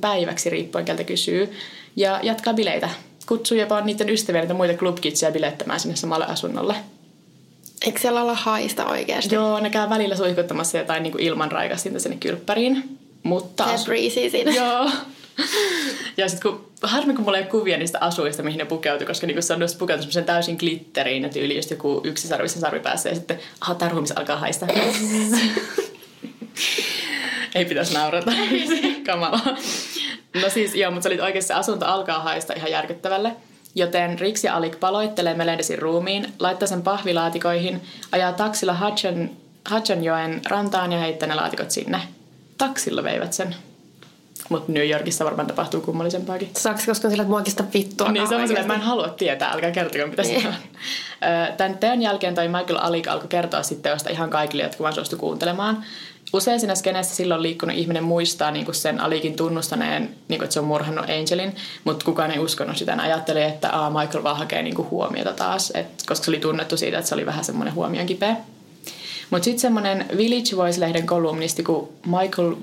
päiväksi, 0.00 0.50
riippuen 0.50 0.84
keltä 0.84 1.04
kysyy, 1.04 1.52
ja 1.96 2.20
jatkaa 2.22 2.54
bileitä. 2.54 2.90
Kutsuu 3.28 3.58
jopa 3.58 3.80
niiden 3.80 4.10
ystäviä 4.10 4.40
niitä 4.40 4.54
muita 4.54 4.74
clubkitsia 4.74 5.30
bilettämään 5.30 5.80
sinne 5.80 5.96
samalle 5.96 6.26
asunnolle. 6.26 6.74
Eikö 7.86 8.00
siellä 8.00 8.22
olla 8.22 8.34
haista 8.34 8.86
oikeasti? 8.86 9.34
Joo, 9.34 9.60
ne 9.60 9.70
käy 9.70 9.90
välillä 9.90 10.16
suihkuttamassa 10.16 10.78
jotain 10.78 11.02
niin 11.02 11.12
kuin 11.12 11.24
ilman 11.24 11.52
raikastinta 11.52 12.00
sinne 12.00 12.16
kylppäriin. 12.16 12.98
Mutta 13.22 13.64
Se 13.64 13.70
asu- 13.74 13.84
breezy 13.84 14.30
siinä. 14.30 14.54
Joo. 14.54 14.90
Ja 16.16 16.28
sitten 16.28 16.52
kun, 16.52 16.66
harmi 16.82 17.14
kun 17.14 17.24
mulla 17.24 17.36
ei 17.38 17.42
ole 17.42 17.50
kuvia 17.50 17.78
niistä 17.78 17.98
asuista, 18.00 18.42
mihin 18.42 18.58
ne 18.58 18.64
pukeutui, 18.64 19.06
koska 19.06 19.26
niinku 19.26 19.42
se 19.42 19.54
on 19.54 19.60
just 19.60 19.78
pukeutunut 19.78 20.02
semmoisen 20.02 20.24
täysin 20.24 20.56
glitteriin 20.56 21.22
ja 21.22 21.28
tyyli 21.28 21.56
just 21.56 21.70
joku 21.70 22.00
yksi 22.04 22.28
sarvisen 22.28 22.60
sarvipäässä 22.60 23.08
ja 23.08 23.14
sitten, 23.14 23.38
aha, 23.60 23.74
tää 23.74 23.88
ruumis 23.88 24.12
alkaa 24.12 24.36
haista. 24.36 24.66
ei 27.54 27.64
pitäisi 27.64 27.94
naurata. 27.94 28.32
Kamala. 29.06 29.40
No 30.42 30.48
siis, 30.50 30.74
joo, 30.74 30.90
mutta 30.90 31.08
se 31.08 31.14
oli 31.14 31.20
oikeasti 31.20 31.48
se 31.48 31.54
asunto 31.54 31.86
alkaa 31.86 32.20
haista 32.20 32.52
ihan 32.56 32.70
järkyttävälle. 32.70 33.36
Joten 33.74 34.18
Rix 34.18 34.44
ja 34.44 34.56
Alik 34.56 34.80
paloittelee 34.80 35.34
Melendesin 35.34 35.78
ruumiin, 35.78 36.32
laittaa 36.38 36.68
sen 36.68 36.82
pahvilaatikoihin, 36.82 37.82
ajaa 38.12 38.32
taksilla 38.32 38.76
Hudson, 38.80 39.30
Hudsonjoen 39.70 40.40
rantaan 40.48 40.92
ja 40.92 40.98
heittää 40.98 41.28
ne 41.28 41.34
laatikot 41.34 41.70
sinne. 41.70 42.00
Taksilla 42.58 43.04
veivät 43.04 43.32
sen. 43.32 43.54
Mutta 44.48 44.72
New 44.72 44.88
Yorkissa 44.90 45.24
varmaan 45.24 45.46
tapahtuu 45.46 45.80
kummallisempaakin. 45.80 46.50
Saaks 46.56 46.86
koskaan 46.86 47.10
sillä, 47.12 47.22
että 47.22 47.30
muokista 47.30 47.64
vittua? 47.74 48.12
Niin 48.12 48.28
se 48.28 48.34
on 48.36 48.40
silleen, 48.48 48.60
että 48.62 48.72
mä 48.72 48.80
en 48.80 48.86
halua 48.86 49.08
tietää, 49.08 49.50
älkää 49.50 49.70
kertokaa 49.70 50.06
mitä 50.06 50.22
Niin. 50.22 50.42
se 50.42 50.48
on. 50.48 50.54
Ö, 50.54 51.52
Tämän 51.56 51.78
teon 51.78 52.02
jälkeen 52.02 52.34
toi 52.34 52.48
Michael 52.48 52.78
Alik 52.80 53.08
alkoi 53.08 53.28
kertoa 53.28 53.62
sitten 53.62 53.82
teosta 53.90 54.10
ihan 54.10 54.30
kaikille, 54.30 54.62
jotka 54.62 54.82
vaan 54.82 54.94
suostu 54.94 55.16
kuuntelemaan. 55.16 55.84
Usein 56.36 56.60
siinä 56.60 56.74
skeneessä 56.74 57.14
silloin 57.14 57.42
liikkunut 57.42 57.76
ihminen 57.76 58.04
muistaa 58.04 58.50
niin 58.50 58.64
kuin 58.64 58.74
sen 58.74 59.00
Alikin 59.00 59.36
tunnustaneen, 59.36 60.02
niin 60.02 60.38
kuin, 60.38 60.42
että 60.44 60.54
se 60.54 60.60
on 60.60 60.66
murhannut 60.66 61.06
Angelin, 61.10 61.56
mutta 61.84 62.04
kukaan 62.04 62.30
ei 62.30 62.38
uskonut 62.38 62.76
sitä. 62.76 62.96
Ne 62.96 63.02
ajatteli, 63.02 63.42
että 63.42 63.70
Aa, 63.70 63.90
Michael 63.90 64.22
vaan 64.22 64.36
hakee 64.36 64.62
niin 64.62 64.74
kuin 64.74 64.90
huomiota 64.90 65.32
taas, 65.32 65.72
et, 65.74 65.86
koska 66.06 66.24
se 66.24 66.30
oli 66.30 66.40
tunnettu 66.40 66.76
siitä, 66.76 66.98
että 66.98 67.08
se 67.08 67.14
oli 67.14 67.26
vähän 67.26 67.44
semmoinen 67.44 67.74
huomion 67.74 68.06
kipeä. 68.06 68.36
Mutta 69.30 69.44
sitten 69.44 69.60
semmoinen 69.60 70.06
Village 70.16 70.56
Voice-lehden 70.56 71.06
kolumnisti 71.06 71.62
kuin 71.62 71.88
Michael 72.06 72.54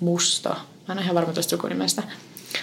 Musto, 0.00 0.48
mä 0.48 0.92
en 0.92 0.98
ole 0.98 1.02
ihan 1.02 1.14
varma 1.14 1.32
tuosta 1.32 1.50
sukunimestä, 1.50 2.02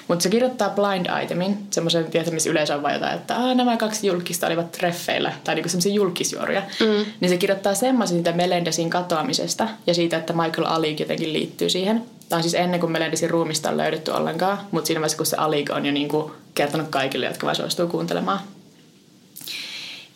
mutta 0.08 0.24
se 0.24 0.30
kirjoittaa 0.30 0.70
Blind 0.70 1.24
Itemin, 1.24 1.58
semmoisen, 1.72 2.06
tiedätkö, 2.06 2.34
missä 2.34 2.50
yleensä 2.50 2.76
on 2.76 2.82
vaan 2.82 2.94
jotain, 2.94 3.16
että 3.16 3.36
Aa, 3.36 3.56
nämä 3.56 3.78
kaksi 3.78 4.08
julkista 4.08 4.48
olivat 4.48 4.72
treffeillä, 4.72 5.34
tai 5.44 5.56
niinku 5.56 5.70
semmoisia 5.70 5.94
julkisjuoruja. 5.94 6.62
Mm. 6.80 7.06
Niin 7.20 7.30
se 7.30 7.38
kirjoittaa 7.38 7.76
semmoisen 7.76 8.18
siitä 8.18 8.32
Melendesin 8.32 8.90
katoamisesta 8.90 9.68
ja 9.88 9.94
siitä, 9.94 10.18
että 10.18 10.34
Michael 10.34 10.68
Alik 10.68 11.00
jotenkin 11.00 11.34
liittyy 11.34 11.70
siihen. 11.70 12.04
Tämä 12.30 12.38
on 12.38 12.44
siis 12.44 12.56
ennen 12.56 12.80
kuin 12.80 12.92
Melendesin 12.92 13.30
ruumista 13.30 13.70
on 13.70 13.78
löydetty 13.78 14.12
ollenkaan, 14.12 14.58
mutta 14.72 14.88
siinä 14.88 15.02
vaiheessa, 15.02 15.18
kun 15.18 15.26
se 15.26 15.38
Alik 15.38 15.70
on 15.70 15.86
jo 15.86 15.92
niinku 15.92 16.32
kertonut 16.56 16.88
kaikille, 16.90 17.26
jotka 17.26 17.46
vaan 17.46 17.56
suostuu 17.56 17.88
kuuntelemaan. 17.88 18.40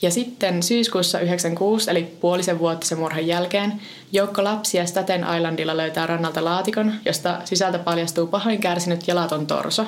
Ja 0.04 0.12
sitten 0.12 0.64
syyskuussa 0.64 1.20
96, 1.20 1.92
eli 1.92 2.04
puolisen 2.04 2.60
vuotta 2.60 2.88
sen 2.88 3.00
murhan 3.00 3.28
jälkeen, 3.28 3.82
joukko 4.12 4.44
lapsia 4.44 4.86
Staten 4.86 5.26
Islandilla 5.36 5.78
löytää 5.78 6.08
rannalta 6.08 6.46
laatikon, 6.46 6.94
josta 7.06 7.42
sisältä 7.46 7.80
paljastuu 7.80 8.28
pahoin 8.28 8.60
kärsinyt 8.60 9.08
jalaton 9.08 9.48
torso. 9.48 9.86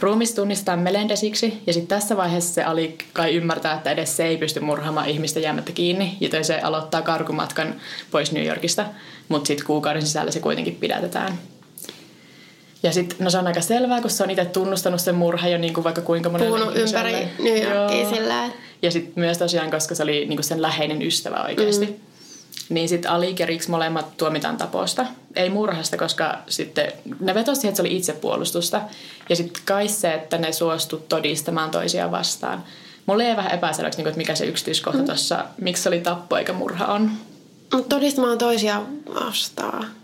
Ruumis 0.00 0.34
tunnistetaan 0.34 0.78
Melendesiksi 0.78 1.62
ja 1.66 1.72
sitten 1.72 1.88
tässä 1.98 2.16
vaiheessa 2.16 2.54
se 2.54 2.64
Ali 2.64 2.98
kai 3.12 3.34
ymmärtää, 3.34 3.74
että 3.74 3.90
edes 3.90 4.16
se 4.16 4.24
ei 4.24 4.36
pysty 4.36 4.60
murhaamaan 4.60 5.08
ihmistä 5.08 5.40
jäämättä 5.40 5.72
kiinni, 5.72 6.16
joten 6.20 6.44
se 6.44 6.60
aloittaa 6.60 7.02
karkumatkan 7.02 7.74
pois 8.10 8.32
New 8.32 8.46
Yorkista, 8.46 8.86
mutta 9.28 9.46
sitten 9.46 9.66
kuukauden 9.66 10.02
sisällä 10.02 10.30
se 10.30 10.40
kuitenkin 10.40 10.76
pidätetään. 10.76 11.38
Ja 12.82 12.92
sitten, 12.92 13.16
no 13.20 13.30
se 13.30 13.38
on 13.38 13.46
aika 13.46 13.60
selvää, 13.60 14.00
kun 14.00 14.10
se 14.10 14.22
on 14.22 14.30
itse 14.30 14.44
tunnustanut 14.44 15.00
sen 15.00 15.14
murha 15.14 15.48
jo 15.48 15.58
niin 15.58 15.74
kuin 15.74 15.84
vaikka 15.84 16.00
kuinka 16.00 16.28
monen 16.28 16.48
Puhunut 16.48 16.76
ympäri 16.76 17.28
New 17.38 17.62
Yorkia 17.62 18.10
sillä 18.10 18.50
Ja 18.82 18.90
sitten 18.90 19.12
myös 19.16 19.38
tosiaan, 19.38 19.70
koska 19.70 19.94
se 19.94 20.02
oli 20.02 20.26
niin 20.26 20.36
kuin 20.36 20.44
sen 20.44 20.62
läheinen 20.62 21.02
ystävä 21.02 21.44
oikeasti. 21.48 21.86
Mm. 21.86 21.94
Niin 22.68 22.88
sitten 22.88 23.10
Ali 23.10 23.34
ja 23.38 23.46
Riks 23.46 23.68
molemmat 23.68 24.16
tuomitaan 24.16 24.56
taposta. 24.56 25.06
Ei 25.36 25.50
murhasta, 25.50 25.96
koska 25.96 26.38
sitten 26.48 26.92
ne 27.20 27.34
vetosi 27.34 27.60
siihen, 27.60 27.70
että 27.70 27.76
se 27.76 27.88
oli 27.88 27.96
itsepuolustusta. 27.96 28.80
Ja 29.28 29.36
sitten 29.36 29.62
kai 29.64 29.88
se, 29.88 30.14
että 30.14 30.38
ne 30.38 30.52
suostu 30.52 31.04
todistamaan 31.08 31.70
toisiaan 31.70 32.10
vastaan. 32.10 32.64
Mulle 33.06 33.28
ei 33.28 33.36
vähän 33.36 33.54
epäselväksi, 33.54 33.96
niin 33.96 34.04
kuin, 34.04 34.10
että 34.10 34.18
mikä 34.18 34.34
se 34.34 34.44
yksityiskohta 34.44 34.98
mm. 34.98 35.06
tuossa, 35.06 35.44
miksi 35.60 35.82
se 35.82 35.88
oli 35.88 36.00
tappo 36.00 36.36
eikä 36.36 36.52
murha 36.52 36.86
on. 36.86 37.10
Mutta 37.72 37.96
todistamaan 37.96 38.38
toisiaan 38.38 38.86
vastaan. 39.14 40.01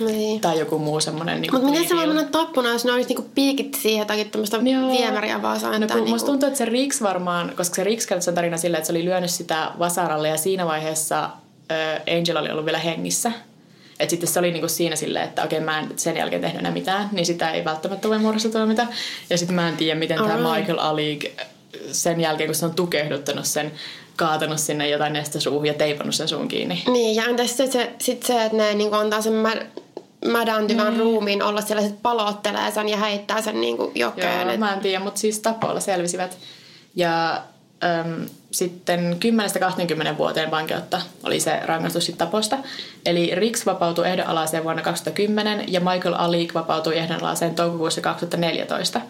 Niin. 0.00 0.40
Tai 0.40 0.58
joku 0.58 0.78
muu 0.78 1.00
semmoinen 1.00 1.40
niin 1.40 1.52
Mutta 1.54 1.70
miten 1.70 1.88
se 1.88 1.96
voi 1.96 2.06
mennä 2.06 2.24
tappuna, 2.24 2.68
jos 2.68 2.84
ne 2.84 2.92
olisi 2.92 3.08
niinku 3.08 3.30
piikit 3.34 3.78
siihen 3.82 3.98
jotakin 3.98 4.30
tämmöistä 4.30 4.64
viemäriä 4.64 5.42
vasaan? 5.42 5.80
No 5.80 5.86
kun 5.86 5.96
niinku... 5.96 6.10
musta 6.10 6.26
tuntuu, 6.26 6.46
että 6.46 6.58
se 6.58 6.64
Riks 6.64 7.02
varmaan, 7.02 7.52
koska 7.56 7.74
se 7.74 7.84
Riks 7.84 8.06
sen 8.20 8.34
tarina 8.34 8.56
silleen, 8.56 8.78
että 8.78 8.86
se 8.86 8.92
oli 8.92 9.04
lyönyt 9.04 9.30
sitä 9.30 9.70
vasaralle 9.78 10.28
ja 10.28 10.36
siinä 10.36 10.66
vaiheessa 10.66 11.24
äh, 11.24 12.16
Angel 12.18 12.36
oli 12.36 12.50
ollut 12.50 12.64
vielä 12.64 12.78
hengissä. 12.78 13.32
Että 14.00 14.10
sitten 14.10 14.28
se 14.28 14.38
oli 14.38 14.50
niinku 14.50 14.68
siinä 14.68 14.96
silleen, 14.96 15.24
että 15.24 15.42
okei 15.42 15.60
mä 15.60 15.78
en 15.78 15.88
sen 15.96 16.16
jälkeen 16.16 16.42
tehnyt 16.42 16.60
enää 16.60 16.72
mitään, 16.72 17.08
niin 17.12 17.26
sitä 17.26 17.50
ei 17.50 17.64
välttämättä 17.64 18.08
voi 18.08 18.18
muodossa 18.18 18.48
tuomita. 18.48 18.86
Ja 19.30 19.38
sitten 19.38 19.54
mä 19.54 19.68
en 19.68 19.76
tiedä, 19.76 19.98
miten 19.98 20.18
tämä 20.18 20.54
Michael 20.56 20.78
Alig 20.78 21.24
sen 21.92 22.20
jälkeen, 22.20 22.48
kun 22.48 22.54
se 22.54 22.66
on 22.66 22.74
tukehduttanut 22.74 23.44
sen 23.44 23.72
kaatanut 24.16 24.58
sinne 24.58 24.88
jotain 24.88 25.12
neste 25.12 25.40
suuhun 25.40 25.66
ja 25.66 25.74
teipannut 25.74 26.14
sen 26.14 26.28
suun 26.28 26.48
kiinni. 26.48 26.82
Niin, 26.86 27.16
ja 27.16 27.24
entäs 27.24 27.56
sitten 27.56 27.72
se, 27.72 27.92
sit 27.98 28.22
se, 28.22 28.44
että 28.44 28.56
ne 28.56 28.74
niinku 28.74 28.96
antaa 28.96 29.20
sen 29.20 29.32
mä, 29.32 29.52
mädäntyvän 30.24 30.94
mm. 30.94 31.00
ruumiin 31.00 31.42
olla 31.42 31.60
siellä, 31.60 31.82
sit 31.82 32.02
palottelee 32.02 32.70
sen 32.70 32.88
ja 32.88 32.96
heittää 32.96 33.42
sen 33.42 33.60
niinku 33.60 33.92
jokeen. 33.94 34.48
Joo, 34.48 34.56
mä 34.56 34.72
en 34.72 34.80
tiedä, 34.80 35.04
mutta 35.04 35.20
siis 35.20 35.40
tapoilla 35.40 35.80
selvisivät. 35.80 36.38
Ja 36.96 37.42
äm, 37.84 38.26
sitten 38.50 39.16
10-20 40.14 40.18
vuoteen 40.18 40.50
vankeutta 40.50 41.00
oli 41.22 41.40
se 41.40 41.60
rangaistus 41.64 42.06
sit 42.06 42.18
taposta. 42.18 42.58
Eli 43.06 43.34
Rix 43.34 43.66
vapautui 43.66 44.08
ehdonalaiseen 44.08 44.64
vuonna 44.64 44.82
2010 44.82 45.72
ja 45.72 45.80
Michael 45.80 46.14
Alik 46.18 46.54
vapautui 46.54 46.98
ehdonalaiseen 46.98 47.54
toukokuussa 47.54 48.00
2014. 48.00 49.00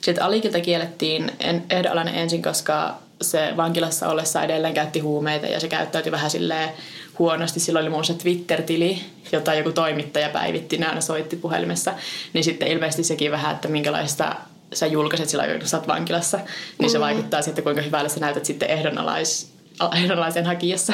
Sitten 0.00 0.24
Alikilta 0.24 0.60
kiellettiin 0.60 1.32
ehdonalainen 1.70 2.14
ensin, 2.14 2.42
koska 2.42 2.98
se 3.22 3.52
vankilassa 3.56 4.08
ollessa 4.08 4.42
edelleen 4.42 4.74
käytti 4.74 5.00
huumeita 5.00 5.46
ja 5.46 5.60
se 5.60 5.68
käyttäytyi 5.68 6.12
vähän 6.12 6.30
silleen 6.30 6.70
huonosti. 7.18 7.60
Silloin 7.60 7.82
oli 7.82 7.90
muun 7.90 8.04
se 8.04 8.14
Twitter-tili, 8.14 8.98
jota 9.32 9.54
joku 9.54 9.72
toimittaja 9.72 10.28
päivitti, 10.28 10.78
ne 10.78 10.86
aina 10.86 11.00
soitti 11.00 11.36
puhelimessa. 11.36 11.94
Niin 12.32 12.44
sitten 12.44 12.68
ilmeisesti 12.68 13.04
sekin 13.04 13.30
vähän, 13.30 13.54
että 13.54 13.68
minkälaista 13.68 14.34
sä 14.72 14.86
julkaiset 14.86 15.28
silloin, 15.28 15.58
kun 15.58 15.68
sä 15.68 15.76
oot 15.76 15.88
vankilassa, 15.88 16.40
niin 16.78 16.90
se 16.90 16.98
mm. 16.98 17.02
vaikuttaa 17.02 17.42
sitten, 17.42 17.64
kuinka 17.64 17.82
hyvälle 17.82 18.08
sä 18.08 18.20
näytät 18.20 18.44
sitten 18.44 18.70
ehdonalais, 18.70 19.52
ehdonalaisen 19.96 20.46
hakijassa. 20.46 20.92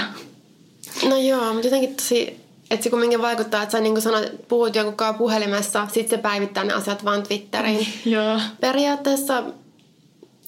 No 1.09 1.17
joo, 1.17 1.53
mutta 1.53 1.67
jotenkin 1.67 1.95
tosi, 1.95 2.41
että 2.71 2.85
se 2.85 2.91
kumminkin 2.91 3.23
vaikuttaa, 3.23 3.63
että 3.63 3.73
sä 3.73 3.81
niin 3.81 3.95
kuin 3.95 4.03
sanoit, 4.03 4.49
puhut 4.49 4.75
joku 4.75 4.93
puhelimessa, 5.19 5.87
sitten 5.93 6.19
se 6.19 6.23
päivittää 6.23 6.65
ne 6.65 6.73
asiat 6.73 7.05
vaan 7.05 7.23
Twitteriin. 7.23 7.87
joo. 8.05 8.41
Periaatteessa 8.61 9.45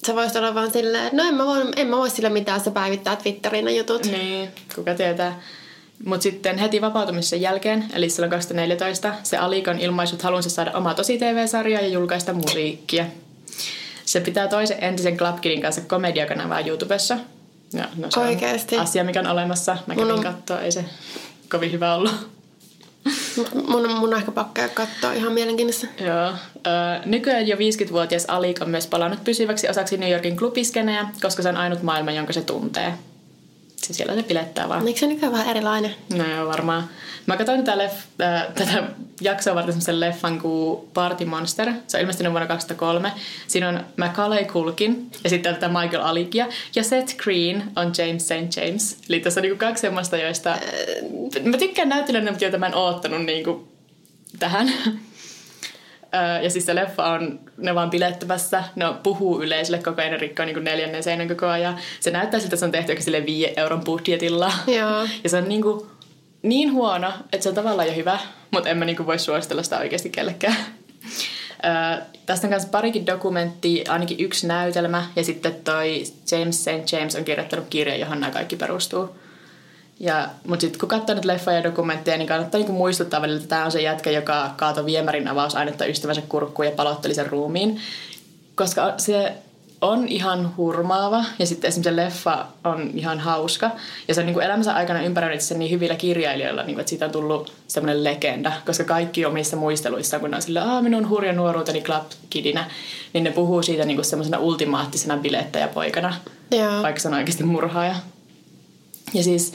sä 0.07 0.15
voisit 0.15 0.35
olla 0.35 0.55
vaan 0.55 0.71
silleen, 0.71 1.05
että 1.05 1.17
no 1.17 1.29
en 1.29 1.35
mä 1.35 1.45
voi, 1.45 1.71
en 1.75 1.87
mä 1.87 1.97
voi 1.97 2.09
sille 2.09 2.29
mitään, 2.29 2.61
sä 2.61 2.71
päivittää 2.71 3.15
Twitterin 3.15 3.65
ne 3.65 3.71
jutut. 3.71 4.05
Niin, 4.05 4.49
kuka 4.75 4.95
tietää. 4.95 5.41
Mutta 6.05 6.23
sitten 6.23 6.57
heti 6.57 6.81
vapautumisen 6.81 7.41
jälkeen, 7.41 7.85
eli 7.93 8.09
silloin 8.09 8.31
2014, 8.31 9.13
se 9.23 9.37
Alikon 9.37 9.79
ilmaisut 9.79 10.21
halunsa 10.21 10.49
saada 10.49 10.71
oma 10.71 10.93
tosi 10.93 11.17
TV-sarjaa 11.17 11.81
ja 11.81 11.87
julkaista 11.87 12.33
musiikkia. 12.33 13.05
Se 14.05 14.19
pitää 14.19 14.47
toisen 14.47 14.83
entisen 14.83 15.17
Club 15.17 15.39
Kidin 15.41 15.61
kanssa 15.61 15.81
komediakanavaa 15.81 16.59
YouTubessa. 16.59 17.17
Ja, 17.73 17.87
no 17.95 18.11
se 18.11 18.19
Oikeasti. 18.19 18.75
on 18.75 18.81
asia, 18.81 19.03
mikä 19.03 19.19
on 19.19 19.27
olemassa. 19.27 19.77
Mä 19.87 19.95
kävin 19.95 20.11
on... 20.11 20.23
katsoa, 20.23 20.59
ei 20.59 20.71
se 20.71 20.85
kovin 21.51 21.71
hyvä 21.71 21.95
ollut. 21.95 22.40
Mun, 23.67 23.91
mun 23.91 24.13
on 24.13 24.19
ehkä 24.19 24.31
pakko 24.31 24.61
katsoa 24.73 25.13
ihan 25.13 25.33
mielenkiinnossa. 25.33 25.87
Joo. 25.99 26.33
Nykyään 27.05 27.47
jo 27.47 27.55
50-vuotias 27.55 28.25
Alik 28.27 28.61
on 28.61 28.69
myös 28.69 28.87
palannut 28.87 29.23
pysyväksi 29.23 29.69
osaksi 29.69 29.97
New 29.97 30.11
Yorkin 30.11 30.37
klubiskenejä, 30.37 31.07
koska 31.21 31.43
se 31.43 31.49
on 31.49 31.57
ainut 31.57 31.83
maailma, 31.83 32.11
jonka 32.11 32.33
se 32.33 32.41
tuntee. 32.41 32.93
Siis 33.83 33.97
siellä 33.97 34.15
se 34.15 34.23
pilettää 34.23 34.69
vaan. 34.69 34.87
Eikö 34.87 34.99
se 34.99 35.07
nykyään 35.07 35.33
vähän 35.33 35.49
erilainen? 35.49 35.95
No 36.13 36.25
joo, 36.25 36.47
varmaan. 36.47 36.89
Mä 37.25 37.37
katsoin 37.37 37.63
tätä, 37.63 37.77
leff, 37.77 37.95
äh, 38.21 38.47
tätä 38.55 38.83
jaksoa 39.21 39.55
varten 39.55 39.73
semmoisen 39.73 39.99
leffan 39.99 40.41
kuin 40.41 40.81
Party 40.93 41.25
Monster. 41.25 41.73
Se 41.87 41.97
on 41.97 42.01
ilmestynyt 42.01 42.31
vuonna 42.31 42.47
2003. 42.47 43.11
Siinä 43.47 43.69
on 43.69 43.85
Macaulay 43.97 44.45
Culkin 44.45 45.11
ja 45.23 45.29
sitten 45.29 45.53
tätä 45.53 45.67
Michael 45.67 46.03
Alikia. 46.03 46.47
Ja 46.75 46.83
Seth 46.83 47.17
Green 47.17 47.63
on 47.75 47.91
James 47.97 48.27
St. 48.27 48.57
James. 48.57 48.97
Eli 49.09 49.19
tässä 49.19 49.39
on 49.39 49.41
niinku 49.41 49.57
kaksi 49.57 49.81
semmoista, 49.81 50.17
joista... 50.17 50.51
Äh... 50.51 51.43
Mä 51.43 51.57
tykkään 51.57 51.89
näyttelijöitä, 51.89 52.31
mutta 52.31 52.45
joita 52.45 52.57
mä 52.57 52.67
en 52.67 52.75
oottanut 52.75 53.25
niinku 53.25 53.67
tähän. 54.39 54.73
Ja 56.43 56.49
siis 56.49 56.65
se 56.65 56.75
leffa 56.75 57.03
on, 57.03 57.39
ne 57.57 57.75
vaan 57.75 57.89
bilettämässä, 57.89 58.63
ne 58.75 58.85
puhuu 59.03 59.41
yleisölle 59.41 59.83
koko 59.83 60.01
ajan, 60.01 60.19
rikkoo 60.19 60.45
niin 60.45 60.63
neljännen 60.63 61.03
seinän 61.03 61.27
koko 61.27 61.47
ajan. 61.47 61.77
Se 61.99 62.11
näyttää 62.11 62.39
siltä, 62.39 62.55
että 62.55 62.59
se 62.59 62.65
on 62.65 62.71
tehty 62.71 63.01
sille 63.01 63.25
5 63.25 63.53
euron 63.57 63.83
budjetilla. 63.83 64.51
Joo. 64.67 65.07
Ja 65.23 65.29
se 65.29 65.37
on 65.37 65.49
niin, 65.49 65.61
kuin, 65.61 65.85
niin 66.41 66.73
huono, 66.73 67.13
että 67.33 67.43
se 67.43 67.49
on 67.49 67.55
tavallaan 67.55 67.87
jo 67.87 67.95
hyvä, 67.95 68.19
mutta 68.51 68.69
en 68.69 68.77
mä 68.77 68.85
niin 68.85 68.97
kuin 68.97 69.07
voi 69.07 69.19
suositella 69.19 69.63
sitä 69.63 69.77
oikeasti 69.77 70.09
kellekään. 70.09 70.55
Ö, 71.65 72.01
tästä 72.25 72.47
on 72.47 72.51
myös 72.51 72.65
parikin 72.65 73.05
dokumentti, 73.05 73.83
ainakin 73.87 74.19
yksi 74.19 74.47
näytelmä 74.47 75.05
ja 75.15 75.23
sitten 75.23 75.55
toi 75.63 76.03
James 76.31 76.63
St. 76.63 76.91
James 76.91 77.15
on 77.15 77.23
kirjoittanut 77.23 77.65
kirja, 77.69 77.97
johon 77.97 78.19
nämä 78.19 78.31
kaikki 78.31 78.55
perustuu. 78.55 79.20
Ja, 80.01 80.29
mutta 80.47 80.61
sitten 80.61 80.79
kun 80.79 80.89
katsoo 80.89 81.15
nyt 81.15 81.25
leffoja 81.25 81.57
ja 81.57 81.63
dokumentteja, 81.63 82.17
niin 82.17 82.27
kannattaa 82.27 82.59
niinku 82.59 82.73
muistuttaa 82.73 83.21
välillä, 83.21 83.37
että 83.37 83.49
tämä 83.49 83.65
on 83.65 83.71
se 83.71 83.81
jätkä, 83.81 84.11
joka 84.11 84.53
kaatoi 84.57 84.85
viemärin 84.85 85.27
avausainetta 85.27 85.85
ystävänsä 85.85 86.21
kurkkuun 86.29 86.65
ja 86.65 86.71
palotteli 86.71 87.13
sen 87.13 87.27
ruumiin. 87.27 87.79
Koska 88.55 88.93
se 88.97 89.33
on 89.81 90.07
ihan 90.07 90.53
hurmaava 90.57 91.25
ja 91.39 91.45
sitten 91.45 91.67
esimerkiksi 91.67 91.89
se 91.89 91.95
leffa 91.95 92.45
on 92.63 92.91
ihan 92.93 93.19
hauska. 93.19 93.71
Ja 94.07 94.13
se 94.13 94.19
on 94.19 94.25
niin 94.25 94.33
kuin 94.33 94.45
elämänsä 94.45 94.73
aikana 94.73 95.01
ympäröinyt 95.01 95.41
sen 95.41 95.59
niin 95.59 95.71
hyvillä 95.71 95.95
kirjailijoilla, 95.95 96.63
niin 96.63 96.75
kuin, 96.75 96.79
että 96.79 96.89
siitä 96.89 97.05
on 97.05 97.11
tullut 97.11 97.53
semmoinen 97.67 98.03
legenda. 98.03 98.51
Koska 98.65 98.83
kaikki 98.83 99.25
omissa 99.25 99.57
muisteluissaan, 99.57 100.21
kun 100.21 100.31
ne 100.31 100.35
on 100.35 100.41
sillä, 100.41 100.63
Aa, 100.63 100.81
minun 100.81 101.09
hurja 101.09 101.33
nuoruuteni 101.33 101.81
Club 101.81 102.03
Kidinä, 102.29 102.65
niin 103.13 103.23
ne 103.23 103.31
puhuu 103.31 103.63
siitä 103.63 103.85
niin 103.85 103.97
kuin 103.97 104.05
semmoisena 104.05 104.37
ultimaattisena 104.37 105.17
bilettäjäpoikana. 105.17 106.15
Joo. 106.51 106.83
Vaikka 106.83 107.01
se 107.01 107.07
on 107.07 107.13
oikeasti 107.13 107.43
murhaaja. 107.43 107.95
Ja 109.13 109.23
siis 109.23 109.53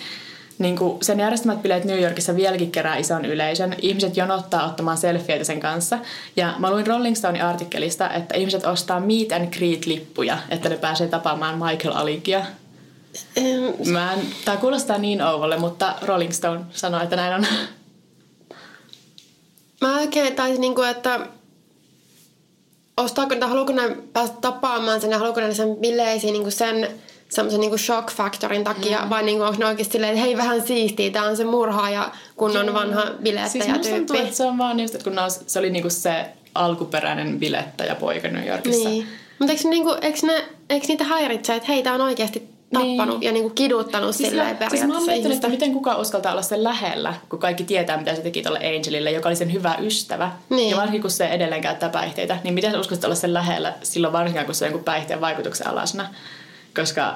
niin 0.58 0.76
kuin 0.76 1.04
sen 1.04 1.20
järjestämät 1.20 1.62
bileet 1.62 1.84
New 1.84 2.02
Yorkissa 2.02 2.36
vieläkin 2.36 2.70
kerää 2.70 2.96
ison 2.96 3.24
yleisön. 3.24 3.76
Ihmiset 3.82 4.16
jonottaa 4.16 4.66
ottamaan 4.66 4.96
selfieitä 4.96 5.44
sen 5.44 5.60
kanssa. 5.60 5.98
Ja 6.36 6.54
mä 6.58 6.70
luin 6.70 6.86
Rolling 6.86 7.16
Stone 7.16 7.42
artikkelista, 7.42 8.10
että 8.10 8.36
ihmiset 8.36 8.66
ostaa 8.66 9.00
meet 9.00 9.32
and 9.32 9.52
greet-lippuja, 9.52 10.38
että 10.50 10.68
ne 10.68 10.76
pääsee 10.76 11.08
tapaamaan 11.08 11.58
Michael 11.58 11.96
Alikia. 11.96 12.46
Mä 13.86 14.12
en, 14.12 14.20
tää 14.44 14.56
kuulostaa 14.56 14.98
niin 14.98 15.22
ouvolle, 15.22 15.56
mutta 15.56 15.94
Rolling 16.02 16.32
Stone 16.32 16.60
sanoi, 16.70 17.02
että 17.02 17.16
näin 17.16 17.34
on. 17.34 17.46
Mä 19.80 19.98
oikein 19.98 20.34
taisin, 20.34 20.60
niin 20.60 20.74
kuin, 20.74 20.88
että 20.88 21.20
ostaako, 22.96 23.34
tai 23.34 23.48
haluuko 23.48 23.72
ne 23.72 23.96
päästä 24.12 24.36
tapaamaan 24.40 25.00
sen 25.00 25.10
ja 25.10 25.18
haluuko 25.18 25.40
ne 25.40 25.54
sen 25.54 25.76
bileisiin 25.76 26.32
niin 26.32 26.42
kuin 26.42 26.52
sen 26.52 26.88
semmoisen 27.28 27.60
niinku 27.60 27.78
shock 27.78 28.10
factorin 28.10 28.64
takia, 28.64 29.02
mm. 29.02 29.10
vai 29.10 29.22
niinku 29.22 29.44
onko 29.44 29.58
ne 29.58 29.66
oikeasti 29.66 29.92
silleen, 29.92 30.12
että 30.12 30.24
hei 30.24 30.36
vähän 30.36 30.62
siistiä, 30.62 31.10
tää 31.10 31.24
on 31.24 31.36
se 31.36 31.44
murhaaja, 31.44 32.10
kun 32.36 32.56
on 32.56 32.74
vanha 32.74 33.04
bilettäjä 33.22 33.64
siis 33.64 33.64
tyyppi. 33.66 33.90
Tuntuu, 33.90 34.16
että 34.16 34.36
se 34.36 34.44
on 34.44 34.58
vaan 34.58 34.80
just, 34.80 34.94
että 34.94 35.10
kun 35.10 35.18
se 35.46 35.58
oli 35.58 35.70
niinku 35.70 35.90
se 35.90 36.26
alkuperäinen 36.54 37.38
bilettäjä 37.38 37.94
poika 37.94 38.28
New 38.28 38.48
Yorkissa. 38.48 38.88
Niin. 38.88 39.06
Mutta 39.38 39.52
eikö, 39.52 39.68
niinku, 39.68 39.96
eikö, 40.02 40.18
ne, 40.22 40.44
eikö 40.70 40.86
niitä 40.88 41.04
häiritse, 41.04 41.54
että 41.54 41.72
hei, 41.72 41.82
tää 41.82 41.94
on 41.94 42.00
oikeasti 42.00 42.48
tappanut 42.72 43.20
niin. 43.20 43.26
ja 43.26 43.32
niinku 43.32 43.50
kiduttanut 43.50 44.16
siis 44.16 44.28
silleen 44.28 44.48
mä, 44.48 44.54
periaatteessa 44.54 45.00
siis 45.00 45.28
mä 45.28 45.34
että 45.34 45.48
miten 45.48 45.72
kukaan 45.72 46.00
uskaltaa 46.00 46.32
olla 46.32 46.42
sen 46.42 46.64
lähellä, 46.64 47.14
kun 47.28 47.38
kaikki 47.38 47.64
tietää, 47.64 47.96
mitä 47.96 48.14
se 48.14 48.22
teki 48.22 48.42
tuolle 48.42 48.58
Angelille, 48.58 49.10
joka 49.10 49.28
oli 49.28 49.36
sen 49.36 49.52
hyvä 49.52 49.74
ystävä. 49.80 50.32
Niin. 50.50 50.70
Ja 50.70 50.76
varsinkin, 50.76 51.00
kun 51.00 51.10
se 51.10 51.26
edelleen 51.26 51.62
käyttää 51.62 51.88
päihteitä, 51.88 52.38
niin 52.44 52.54
miten 52.54 52.72
sä 52.72 52.78
uskaltaa 52.78 53.08
olla 53.08 53.14
sen 53.14 53.34
lähellä 53.34 53.72
silloin 53.82 54.12
varsinkin, 54.12 54.46
kun 54.46 54.54
se 54.54 54.64
on 54.64 54.70
jonkun 54.70 54.84
päihteen 54.84 55.20
vaikutuksen 55.20 55.66
alasena. 55.66 56.08
Koska 56.76 57.14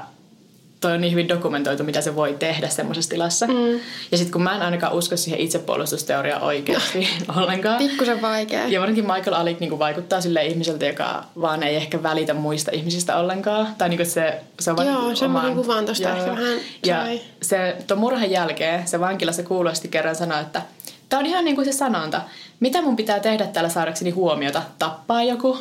toi 0.80 0.92
on 0.92 1.00
niin 1.00 1.10
hyvin 1.10 1.28
dokumentoitu, 1.28 1.84
mitä 1.84 2.00
se 2.00 2.16
voi 2.16 2.36
tehdä 2.38 2.68
semmoisessa 2.68 3.10
tilassa. 3.10 3.46
Mm. 3.46 3.80
Ja 4.10 4.18
sitten 4.18 4.32
kun 4.32 4.42
mä 4.42 4.56
en 4.56 4.62
ainakaan 4.62 4.92
usko 4.92 5.16
siihen 5.16 5.40
itsepuolustusteoriaan 5.40 6.42
oikeasti 6.42 7.08
ollenkaan. 7.36 7.78
Pikkusen 7.78 8.22
vaikea. 8.22 8.68
Ja 8.68 8.80
varsinkin 8.80 9.06
Michael 9.06 9.34
Alik 9.34 9.60
niin 9.60 9.78
vaikuttaa 9.78 10.20
sille 10.20 10.46
ihmiseltä, 10.46 10.86
joka 10.86 11.24
vaan 11.40 11.62
ei 11.62 11.76
ehkä 11.76 12.02
välitä 12.02 12.34
muista 12.34 12.70
ihmisistä 12.74 13.16
ollenkaan. 13.16 13.68
Tai 13.78 13.88
niin 13.88 14.06
se, 14.06 14.40
se 14.60 14.70
on 14.70 14.76
vaan 14.76 14.88
Joo, 14.88 15.14
semmoinen 15.14 15.54
kuvan 15.54 15.86
tosta 15.86 16.16
ehkä 16.16 16.30
vähän 16.30 16.58
Ja 16.86 17.06
se, 17.42 17.76
tuon 17.86 18.00
murhan 18.00 18.30
jälkeen 18.30 18.88
se 18.88 19.00
vankilassa 19.00 19.42
kuulosti 19.42 19.88
kerran 19.88 20.16
sanoi, 20.16 20.40
että 20.40 20.62
tämä 21.08 21.20
on 21.20 21.26
ihan 21.26 21.44
niin 21.44 21.56
kuin 21.56 21.64
se 21.64 21.72
sanonta. 21.72 22.20
Mitä 22.60 22.82
mun 22.82 22.96
pitää 22.96 23.20
tehdä 23.20 23.46
täällä 23.46 23.70
saadakseni 23.70 24.10
huomiota? 24.10 24.62
Tappaa 24.78 25.22
joku? 25.22 25.58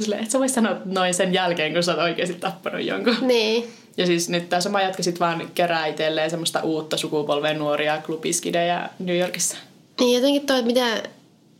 Silleen, 0.00 0.24
et 0.24 0.30
sä 0.30 0.38
voi 0.38 0.48
sanoa 0.48 0.76
noin 0.84 1.14
sen 1.14 1.34
jälkeen, 1.34 1.72
kun 1.72 1.82
sä 1.82 1.92
oot 1.92 2.00
oikeasti 2.00 2.34
tappanut 2.34 2.84
jonkun. 2.84 3.16
Niin. 3.20 3.70
Ja 3.96 4.06
siis 4.06 4.28
nyt 4.28 4.48
tämä 4.48 4.60
sama 4.60 4.82
jatka 4.82 5.02
sit 5.02 5.20
vaan 5.20 5.50
kerää 5.54 5.86
itselleen 5.86 6.30
semmoista 6.30 6.62
uutta 6.62 6.96
sukupolven 6.96 7.58
nuoria 7.58 8.02
klubiskidejä 8.06 8.88
New 8.98 9.18
Yorkissa. 9.18 9.56
Niin 10.00 10.14
jotenkin 10.14 10.46
toi, 10.46 10.58
että 10.58 10.66
mitä, 10.66 11.02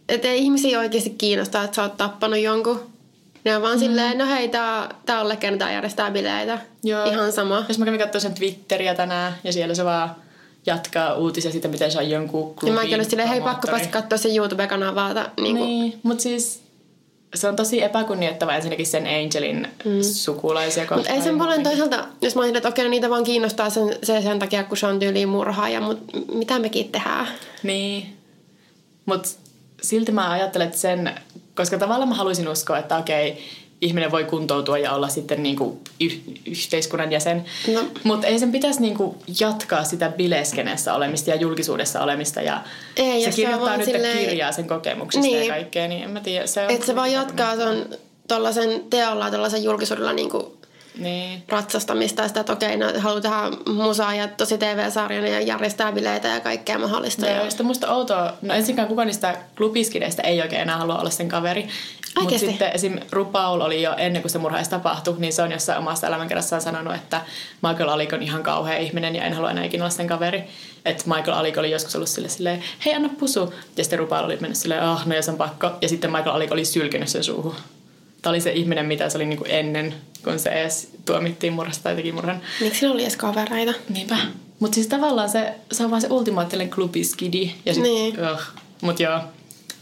että 0.09 0.29
ei 0.29 0.43
ihmisiä 0.43 0.79
oikeasti 0.79 1.11
kiinnostaa, 1.11 1.65
että 1.65 1.75
sä 1.75 1.83
oot 1.83 1.97
tappanut 1.97 2.39
jonkun. 2.39 2.81
Ne 3.45 3.57
on 3.57 3.63
vaan 3.63 3.75
mm. 3.75 3.81
silleen, 3.81 4.19
no 4.19 4.27
hei, 4.27 4.49
tää, 4.49 4.95
tää 5.07 5.21
on 5.21 5.29
legenda, 5.29 5.59
tää 5.59 5.73
järjestää 5.73 6.11
bileitä. 6.11 6.59
Joo. 6.85 7.11
Ihan 7.11 7.33
sama. 7.33 7.65
Jos 7.69 7.79
mä 7.79 7.85
kävin 7.85 8.01
katsoa 8.01 8.21
sen 8.21 8.35
Twitteriä 8.35 8.95
tänään 8.95 9.35
ja 9.45 9.53
siellä 9.53 9.75
se 9.75 9.85
vaan 9.85 10.17
jatkaa 10.67 11.15
uutisia 11.15 11.51
siitä, 11.51 11.69
miten 11.69 11.93
se 11.93 11.99
on 11.99 12.11
jonkun 12.11 12.55
klubin 12.55 12.77
Ja 12.77 12.83
mä 12.83 12.89
kyllä 12.89 13.05
silleen, 13.05 13.29
hei 13.29 13.41
pakko 13.41 13.69
päästä 13.69 13.89
katsoa 13.89 14.19
sen 14.19 14.37
YouTube-kanavaa. 14.37 15.15
Niin, 15.41 15.55
niin 15.55 16.01
mutta 16.03 16.23
siis 16.23 16.63
se 17.35 17.49
on 17.49 17.57
tosi 17.57 17.83
epäkunnioittava 17.83 18.55
ensinnäkin 18.55 18.87
sen 18.87 19.07
Angelin 19.07 19.69
mm. 19.85 20.03
sukulaisia 20.03 20.83
kohtaan. 20.83 20.99
Mutta 21.01 21.13
ei 21.13 21.23
sen 21.23 21.39
paljon 21.39 21.63
toisaalta, 21.63 22.09
jos 22.21 22.37
mä 22.37 22.47
että 22.47 22.69
okei, 22.69 22.85
no 22.85 22.91
niitä 22.91 23.11
vaan 23.11 23.25
kiinnostaa 23.25 23.71
sen, 23.71 23.97
se 24.03 24.23
sen 24.23 24.39
takia, 24.39 24.65
kun 24.65 24.77
se 24.77 24.87
on 24.87 24.99
tyyliin 24.99 25.29
murhaaja, 25.29 25.81
mutta 25.81 26.19
mitä 26.33 26.59
mekin 26.59 26.93
tehdään? 26.93 27.29
Niin, 27.63 28.17
mutta 29.07 29.29
silti 29.83 30.13
mä 30.13 30.31
ajattelen, 30.31 30.67
että 30.67 30.81
sen, 30.81 31.15
koska 31.55 31.79
tavallaan 31.79 32.09
mä 32.09 32.15
haluaisin 32.15 32.49
uskoa, 32.49 32.79
että 32.79 32.97
okei, 32.97 33.39
ihminen 33.81 34.11
voi 34.11 34.25
kuntoutua 34.25 34.79
ja 34.79 34.93
olla 34.93 35.09
sitten 35.09 35.43
niinku 35.43 35.81
y- 36.01 36.21
yhteiskunnan 36.47 37.13
jäsen. 37.13 37.45
No. 37.75 37.81
Mutta 38.05 38.27
ei 38.27 38.39
sen 38.39 38.53
pitäisi 38.53 38.81
niinku 38.81 39.17
jatkaa 39.41 39.85
sitä 39.85 40.09
bileskeneessä 40.09 40.95
olemista 40.95 41.31
ja 41.31 41.37
julkisuudessa 41.37 42.03
olemista. 42.03 42.43
Ja 42.43 42.63
ei, 42.97 43.25
se 43.25 43.31
kirjoittaa 43.31 43.77
nyt 43.77 43.87
silleen... 43.87 44.19
kirjaa 44.19 44.53
sen 44.53 44.69
kokemuksista 44.69 45.27
niin. 45.27 45.47
ja 45.47 45.55
kaikkea, 45.55 45.89
niin 45.89 46.03
en 46.03 46.11
mä 46.11 46.21
tiedä. 46.21 46.47
Se 46.47 46.67
Et 46.69 46.83
se 46.83 46.97
vaan 46.97 47.13
jatkaa 47.13 47.57
ton, 47.57 47.87
tollasen 48.29 48.85
teolla, 48.91 49.31
tollasen 49.31 49.63
julkisuudella 49.63 50.13
niinku 50.13 50.58
niin. 50.99 51.43
ratsastamista 51.49 52.23
ja 52.23 52.29
sitä, 52.29 52.41
että 52.41 52.53
okei, 52.53 52.77
no, 52.77 52.87
haluaa 52.99 53.21
tehdä 53.21 53.37
musaa 53.73 54.15
ja 54.15 54.29
tosi 54.29 54.59
TV-sarjan 54.59 55.27
ja 55.27 55.41
järjestää 55.41 55.93
bileitä 55.93 56.29
ja 56.29 56.41
kaikkea 56.41 56.79
mahdollista. 56.79 57.27
Joo, 57.27 57.45
ja 57.45 57.51
sitten 57.51 57.67
musta 57.67 57.95
outoa, 57.95 58.33
no 58.43 58.55
ensinnäkään 58.55 58.89
kukaan 58.89 59.07
niistä 59.07 59.37
klubiskideistä 59.57 60.23
ei 60.23 60.43
oikein 60.43 60.63
enää 60.63 60.77
halua 60.77 60.99
olla 60.99 61.11
sen 61.11 61.29
kaveri. 61.29 61.69
Mutta 62.21 62.39
sitten 62.39 62.71
esim. 62.75 62.99
RuPaul 63.13 63.61
oli 63.61 63.83
jo 63.83 63.95
ennen 63.97 64.23
kuin 64.23 64.33
se 64.33 64.39
murha 64.39 64.59
edes 64.59 64.69
tapahtui, 64.69 65.15
niin 65.19 65.33
se 65.33 65.43
on 65.43 65.53
jossain 65.53 65.79
omassa 65.79 66.07
elämänkerrassaan 66.07 66.63
sanonut, 66.63 66.95
että 66.95 67.21
Michael 67.63 67.89
Alik 67.89 68.13
on 68.13 68.23
ihan 68.23 68.43
kauhea 68.43 68.79
ihminen 68.79 69.17
ja 69.17 69.25
en 69.25 69.33
halua 69.33 69.51
enää 69.51 69.65
ikinä 69.65 69.85
olla 69.85 69.91
sen 69.91 70.07
kaveri. 70.07 70.45
Että 70.85 71.05
Michael 71.07 71.39
Alik 71.39 71.59
oli 71.59 71.71
joskus 71.71 71.97
ollut 71.97 72.09
sille 72.09 72.29
silleen, 72.29 72.65
hei 72.85 72.95
anna 72.95 73.09
pusu. 73.19 73.55
Ja 73.77 73.85
sitten 73.85 73.99
RuPaul 73.99 74.25
oli 74.25 74.37
mennyt 74.41 74.59
silleen, 74.59 74.83
ah 74.83 75.07
no 75.07 75.15
jos 75.15 75.29
on 75.29 75.37
pakko. 75.37 75.71
Ja 75.81 75.89
sitten 75.89 76.13
Michael 76.13 76.37
Alik 76.37 76.53
oli 76.53 76.65
sylkenyt 76.65 77.09
sen 77.09 77.25
suuhun. 77.25 77.55
Tämä 78.23 78.31
oli 78.31 78.41
se 78.41 78.53
ihminen, 78.53 78.87
mitä 78.87 79.09
se 79.09 79.19
oli 79.19 79.27
niinku 79.27 79.45
ennen, 79.49 79.95
kun 80.25 80.39
se 80.39 80.51
edes 80.51 80.91
tuomittiin 81.05 81.53
murhasta 81.53 81.83
tai 81.83 81.97
teki 81.97 82.13
murhan. 82.13 82.41
Miksi 82.61 82.81
sillä 82.81 82.95
oli 82.95 83.03
edes 83.03 83.17
kavereita? 83.17 83.75
Niinpä. 83.89 84.17
Mutta 84.59 84.75
siis 84.75 84.87
tavallaan 84.87 85.29
se, 85.29 85.55
se 85.73 85.85
on 85.85 85.91
vaan 85.91 86.03
se 86.03 86.09
ultimaattinen 86.11 86.71
klubiskidi. 86.71 87.51
Ja 87.67 87.75
sit, 87.75 87.83
niin. 87.83 88.15
Uh, 88.33 88.41
Mut 88.83 89.01
joo, 89.01 89.21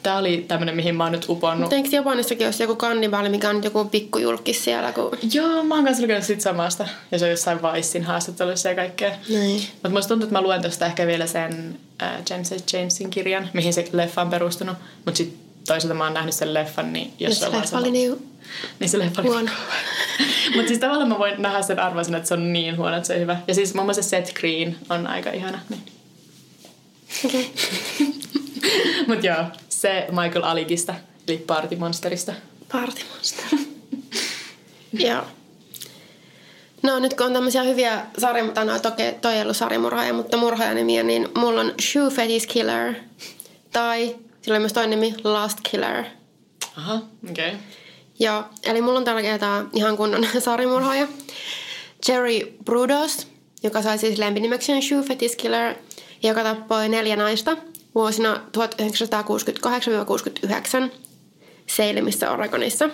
Tämä 0.06 0.18
oli 0.18 0.44
tämmöinen, 0.48 0.76
mihin 0.76 0.96
mä 0.96 1.04
oon 1.04 1.12
nyt 1.12 1.28
uponnut. 1.28 1.60
Mutta 1.60 1.76
eikö 1.76 1.88
Japanissakin 1.92 2.46
olisi 2.46 2.62
joku 2.62 2.76
kannibaali, 2.76 3.28
mikä 3.28 3.50
on 3.50 3.62
joku 3.64 3.84
pikkujulkis 3.84 4.64
siellä? 4.64 4.92
Kun... 4.92 5.10
Joo, 5.32 5.64
mä 5.64 5.74
oon 5.74 5.84
kanssa 5.84 6.02
lukenut 6.02 6.24
sit 6.24 6.40
samasta. 6.40 6.88
Ja 7.10 7.18
se 7.18 7.24
on 7.24 7.30
jossain 7.30 7.62
Vicein 7.62 8.04
haastattelussa 8.04 8.68
ja 8.68 8.74
kaikkea. 8.74 9.12
Niin. 9.28 9.62
Mutta 9.72 9.88
musta 9.88 10.08
tuntuu, 10.08 10.26
että 10.26 10.38
mä 10.38 10.42
luen 10.42 10.62
tuosta 10.62 10.86
ehkä 10.86 11.06
vielä 11.06 11.26
sen 11.26 11.78
äh, 12.02 12.22
James 12.30 12.54
Jamesin 12.72 13.10
kirjan, 13.10 13.48
mihin 13.52 13.72
se 13.72 13.88
leffa 13.92 14.22
on 14.22 14.30
perustunut. 14.30 14.76
Mutta 15.04 15.18
sitten 15.18 15.45
toisaalta 15.66 15.94
mä 15.94 16.04
oon 16.04 16.14
nähnyt 16.14 16.34
sen 16.34 16.54
leffan, 16.54 16.92
niin 16.92 17.12
jos 17.18 17.40
se 17.40 17.52
leffa 17.52 17.78
oli 17.78 17.90
niin... 17.90 18.16
Niin 18.80 18.88
se 18.88 18.98
leffa 18.98 19.22
oli 19.22 19.28
huono. 19.28 19.50
Mutta 20.54 20.68
siis 20.68 20.78
tavallaan 20.78 21.08
mä 21.08 21.18
voin 21.18 21.42
nähdä 21.42 21.62
sen 21.62 21.78
arvoisen, 21.78 22.14
että 22.14 22.28
se 22.28 22.34
on 22.34 22.52
niin 22.52 22.76
huono, 22.76 22.96
että 22.96 23.06
se 23.06 23.14
on 23.14 23.20
hyvä. 23.20 23.36
Ja 23.48 23.54
siis 23.54 23.74
muun 23.74 23.86
muassa 23.86 24.02
Seth 24.02 24.34
Green 24.34 24.76
on 24.90 25.06
aika 25.06 25.30
ihana. 25.30 25.58
Niin. 25.68 25.82
Okei. 27.24 27.50
Okay. 28.58 29.06
Mutta 29.06 29.26
joo, 29.26 29.44
se 29.68 30.06
Michael 30.10 30.44
Alikista, 30.44 30.94
eli 31.28 31.38
Party 31.38 31.76
Monsterista. 31.76 32.32
Party 32.72 33.02
Monster. 33.14 33.58
joo. 34.92 35.22
No 36.82 36.98
nyt 36.98 37.14
kun 37.14 37.26
on 37.26 37.32
tämmöisiä 37.32 37.62
hyviä 37.62 38.06
sarja, 38.18 38.44
tai 38.44 38.64
no 38.64 38.78
toki 38.78 39.02
toi 39.20 39.34
ei 39.34 39.42
ollut 39.42 39.56
sarjamurhaaja, 39.56 40.12
mutta 40.12 40.36
murhaajanimiä, 40.36 41.02
niin 41.02 41.28
mulla 41.38 41.60
on 41.60 41.74
Shoe 41.82 42.10
Fetish 42.10 42.48
Killer. 42.48 42.94
Tai 43.72 44.16
sillä 44.46 44.56
on 44.56 44.62
myös 44.62 44.72
toinen 44.72 45.00
nimi 45.00 45.14
Last 45.24 45.58
Killer. 45.70 46.04
Aha, 46.76 47.00
okei. 47.30 47.48
Okay. 47.48 47.60
Joo, 48.18 48.44
eli 48.62 48.80
mulla 48.80 48.98
on 48.98 49.04
tällä 49.04 49.22
kertaa 49.22 49.64
ihan 49.72 49.96
kunnon 49.96 50.26
sarjamurhaaja. 50.38 51.08
Jerry 52.08 52.56
Brudos, 52.64 53.26
joka 53.62 53.82
sai 53.82 53.98
siis 53.98 54.18
lempinimekseen 54.18 54.82
Shoe 54.82 55.02
Fetish 55.02 55.36
Killer, 55.36 55.74
joka 56.22 56.42
tappoi 56.42 56.88
neljä 56.88 57.16
naista 57.16 57.56
vuosina 57.94 58.40
1968-69 60.86 60.90
Seilimissä 61.66 62.30
Oregonissa. 62.30 62.90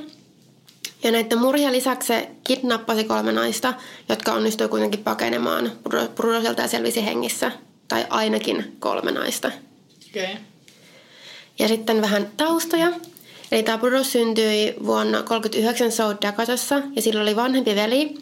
Ja 1.03 1.13
näiden 1.13 1.39
murhia 1.39 1.73
lisäksi 1.73 2.07
se 2.07 2.31
kidnappasi 2.45 3.05
kolme 3.05 3.33
naista, 3.33 3.75
jotka 4.09 4.33
onnistui 4.33 4.69
kuitenkin 4.69 5.05
pakenemaan 5.05 5.73
Brudoselta 6.15 6.63
ja 6.63 6.69
selvisi 6.69 7.05
hengissä. 7.05 7.53
Tai 7.89 8.07
ainakin 8.11 8.77
kolme 8.79 9.13
naista. 9.13 9.51
Okay. 10.11 10.37
Ja 11.59 11.69
sitten 11.69 12.03
vähän 12.03 12.31
taustoja. 12.37 12.93
Eli 13.53 13.63
tämä 13.63 13.79
Brudos 13.79 14.13
syntyi 14.13 14.75
vuonna 14.87 15.19
1939 15.23 15.93
South 15.93 16.23
Dakotassa 16.23 16.83
ja 16.97 17.03
sillä 17.03 17.23
oli 17.23 17.37
vanhempi 17.37 17.75
veli. 17.75 18.15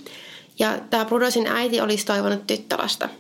Ja 0.59 0.79
tämä 0.91 1.05
Brudosin 1.05 1.47
äiti 1.47 1.81
olisi 1.81 2.07
toivonut 2.07 2.47
tyttölasta– 2.47 3.09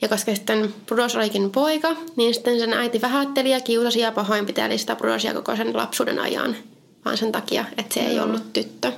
ja 0.00 0.08
koska 0.08 0.34
sitten 0.34 0.74
Brudos 0.86 1.16
olikin 1.16 1.50
poika, 1.50 1.96
niin 2.16 2.34
sitten 2.34 2.60
sen 2.60 2.72
äiti 2.72 3.00
vähätteli 3.00 3.50
ja 3.50 3.60
kiusasi 3.60 4.00
ja 4.00 4.12
pahoinpiteli 4.12 4.78
sitä 4.78 4.96
Brudosia 4.96 5.34
koko 5.34 5.56
sen 5.56 5.76
lapsuuden 5.76 6.18
ajan. 6.18 6.56
Vaan 7.04 7.16
sen 7.16 7.32
takia, 7.32 7.64
että 7.78 7.94
se 7.94 8.00
ei 8.00 8.20
ollut 8.20 8.52
tyttö. 8.52 8.92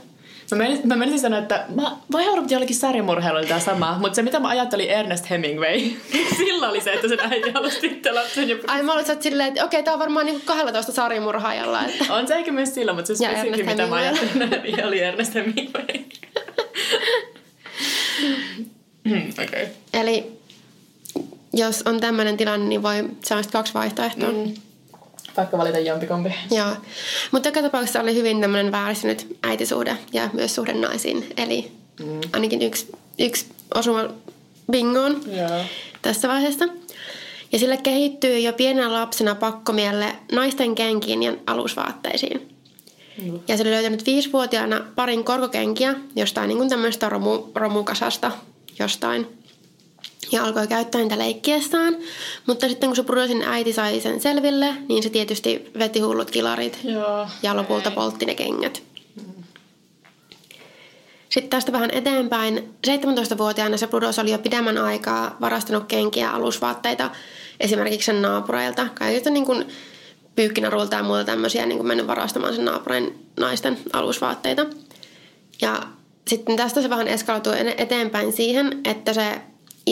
Mä 0.51 0.59
menisin, 0.59 0.89
mä 0.89 0.97
menisin 0.97 1.21
sanoa, 1.21 1.39
että 1.39 1.65
mä 1.75 1.97
että 2.43 2.55
jollekin 2.55 2.77
sarjamurheilulla 2.77 3.47
tämä 3.47 3.61
sama, 3.61 3.99
mutta 4.01 4.17
se 4.17 4.23
mitä 4.23 4.41
mä 4.41 4.49
ajattelin 4.49 4.91
Ernest 4.91 5.31
Hemingway, 5.31 5.81
sillä 6.39 6.69
oli 6.69 6.81
se, 6.81 6.93
että 6.93 7.09
sen 7.09 7.21
äiti 7.21 7.51
halusi 7.51 7.81
tyttölapsen. 7.81 8.49
Ja... 8.49 8.57
Ai 8.67 8.83
mä 8.83 8.93
olin 8.93 9.07
silleen, 9.21 9.49
että 9.49 9.65
okei, 9.65 9.83
tää 9.83 9.95
on 9.95 10.01
varmaan 10.01 10.27
niinku 10.27 10.43
12 10.47 10.93
sarjamurhaajalla. 10.93 11.85
Että... 11.85 12.15
On 12.15 12.29
se 12.29 12.35
ehkä 12.35 12.53
myös 12.53 12.75
sillä, 12.75 12.93
mutta 12.93 13.07
se 13.07 13.15
spesifi, 13.15 13.63
mitä 13.63 13.87
mä 13.87 13.97
ajattelin, 13.97 14.85
oli 14.87 15.01
Ernest 15.01 15.35
Hemingway. 15.35 15.85
Okei. 19.33 19.45
Okay. 19.45 19.67
Eli 19.93 20.39
jos 21.53 21.83
on 21.83 22.01
tämmöinen 22.01 22.37
tilanne, 22.37 22.67
niin 22.67 22.83
voi 22.83 23.09
saada 23.25 23.43
kaksi 23.53 23.75
vaihtoehtoa. 23.75 24.33
Mm. 24.33 24.55
Vaikka 25.37 25.59
valita 25.59 25.79
jompikompi. 25.79 26.35
Joo. 26.51 26.77
Mutta 27.31 27.49
joka 27.49 27.63
tapauksessa 27.63 28.01
oli 28.01 28.15
hyvin 28.15 28.41
tämmöinen 28.41 28.73
vääristynyt 28.73 29.37
äitisuhde 29.43 29.97
ja 30.13 30.31
myös 30.33 30.55
suhde 30.55 30.75
naisiin. 30.75 31.27
Eli 31.37 31.73
mm. 32.01 32.21
ainakin 32.33 32.63
yksi, 32.63 32.93
yksi 33.19 33.47
osuma 33.75 34.05
bingoon 34.71 35.21
Joo. 35.27 35.65
tässä 36.03 36.29
vaiheessa. 36.29 36.65
Ja 37.53 37.59
sille 37.59 37.77
kehittyy 37.77 38.39
jo 38.39 38.53
pienenä 38.53 38.93
lapsena 38.93 39.35
pakkomielle 39.35 40.07
naisten 40.33 40.75
kenkiin 40.75 41.23
ja 41.23 41.33
alusvaatteisiin. 41.47 42.49
Mm. 43.23 43.41
Ja 43.49 43.57
se 43.57 43.63
oli 43.63 43.71
löytänyt 43.71 44.07
viisivuotiaana 44.07 44.81
parin 44.97 45.25
korkokenkiä 45.25 45.95
jostain 46.17 46.49
niin 46.49 46.59
kuin 46.59 46.69
tämmöistä 46.69 47.09
romu, 47.09 47.43
romukasasta 47.55 48.33
jostain 48.79 49.38
ja 50.33 50.45
alkoi 50.45 50.67
käyttää 50.67 51.01
niitä 51.01 51.19
leikkiessään. 51.19 51.97
Mutta 52.47 52.69
sitten 52.69 52.89
kun 52.89 52.97
se 52.97 53.03
Brudosin 53.03 53.43
äiti 53.43 53.73
sai 53.73 54.01
sen 54.01 54.21
selville, 54.21 54.75
niin 54.89 55.03
se 55.03 55.11
tietysti 55.11 55.71
veti 55.79 56.01
hullut 56.01 56.31
kilarit 56.31 56.79
Joo, 56.85 57.27
ja 57.43 57.57
lopulta 57.57 57.91
ei. 57.91 57.95
poltti 57.95 58.27
ne 58.27 58.35
kengät. 58.35 58.83
Sitten 61.29 61.51
tästä 61.51 61.73
vähän 61.73 61.91
eteenpäin. 61.93 62.75
17-vuotiaana 62.87 63.77
se 63.77 63.87
Brudos 63.87 64.19
oli 64.19 64.31
jo 64.31 64.39
pidemmän 64.39 64.79
aikaa 64.79 65.37
varastanut 65.41 65.85
kenkiä 65.89 66.25
ja 66.25 66.31
alusvaatteita 66.31 67.11
esimerkiksi 67.61 68.07
sen 68.07 68.23
naapureilta. 68.23 68.87
Kaikista 68.95 69.31
niin 69.31 69.45
kuin 69.45 69.69
pyykkinarulta 70.37 70.97
ja 70.97 71.03
muuta 71.03 71.25
tämmöisiä 71.25 71.67
niin 71.67 71.79
kuin 71.79 71.87
mennyt 71.87 72.07
varastamaan 72.07 72.55
sen 72.55 72.65
naapurin 72.65 73.29
naisten 73.41 73.79
alusvaatteita. 73.93 74.67
Ja 75.61 75.83
sitten 76.29 76.57
tästä 76.57 76.83
se 76.83 76.91
vähän 76.91 77.09
eskaloitui 77.09 77.55
eteenpäin 77.77 78.33
siihen, 78.33 78.81
että 78.85 79.13
se 79.13 79.41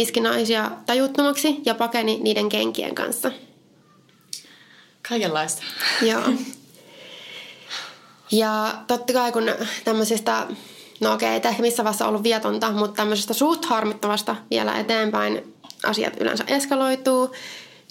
iski 0.01 0.21
naisia 0.21 0.71
tajuttomaksi 0.87 1.57
ja 1.65 1.75
pakeni 1.75 2.19
niiden 2.23 2.49
kenkien 2.49 2.95
kanssa. 2.95 3.31
Kaikenlaista. 5.09 5.63
Joo. 6.03 6.23
Ja 8.33 8.75
totta 8.87 9.13
kai 9.13 9.33
kun 9.33 9.51
tämmöisestä, 9.85 10.47
no 11.01 11.13
okei, 11.13 11.29
ei 11.29 11.41
ehkä 11.45 11.63
missä 11.63 11.85
vaiheessa 11.85 12.09
ollut 12.09 12.23
vietonta, 12.23 12.73
mutta 12.73 12.97
tämmöisestä 12.97 13.35
suht 13.35 13.65
harmittavasta 13.65 14.37
vielä 14.51 14.79
eteenpäin 14.79 15.55
asiat 15.85 16.21
yleensä 16.21 16.45
eskaloituu, 16.47 17.35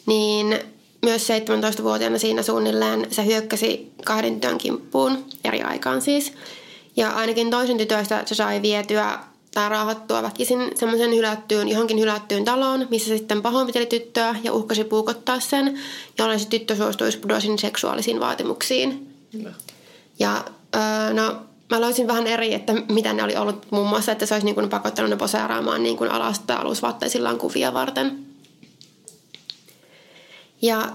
niin 0.06 0.60
myös 1.06 1.28
17-vuotiaana 1.30 2.18
siinä 2.18 2.41
suunnilleen 2.41 3.08
se 3.12 3.26
hyökkäsi 3.26 3.91
kahden 4.06 4.34
tytön 4.34 4.58
kimppuun 4.58 5.26
eri 5.44 5.62
aikaan 5.62 6.02
siis. 6.02 6.34
Ja 6.98 7.10
ainakin 7.10 7.50
toisen 7.50 7.78
tytöistä 7.78 8.24
se 8.26 8.36
sai 8.36 8.62
vietyä 8.62 9.20
tai 9.56 9.70
raahattua 9.70 10.24
väkisin 10.24 10.72
semmoisen 10.76 11.15
hylättyyn, 11.15 11.68
johonkin 11.68 12.00
hylättyyn 12.00 12.46
taloon, 12.46 12.88
missä 12.89 13.18
sitten 13.18 13.41
pahoinpiteli 13.41 13.86
tyttöä 13.86 14.36
ja 14.44 14.54
uhkasi 14.54 14.84
puukottaa 14.84 15.39
sen, 15.39 15.80
jolloin 16.18 16.39
se 16.39 16.48
tyttö 16.48 16.76
suostuisi 16.76 17.18
Budosin 17.18 17.60
seksuaalisiin 17.60 18.20
vaatimuksiin. 18.20 19.15
No. 19.44 19.50
Ja 20.20 20.46
no, 21.13 21.36
mä 21.70 21.82
löysin 21.82 22.08
vähän 22.08 22.28
eri, 22.28 22.54
että 22.54 22.74
mitä 22.89 23.13
ne 23.13 23.24
oli 23.24 23.36
ollut 23.36 23.72
muun 23.72 23.88
muassa, 23.88 24.12
että 24.12 24.26
se 24.26 24.34
olisi 24.34 24.46
niin 24.46 24.56
kuin 24.56 24.70
pakottanut 24.70 25.10
ne 25.10 25.18
poseeraamaan 25.18 25.84
niin 25.84 25.98
kuin 25.98 26.12
alasta 26.12 26.56
alusvaatteisillaan 26.56 27.38
kuvia 27.38 27.74
varten. 27.74 28.20
Ja 30.62 30.88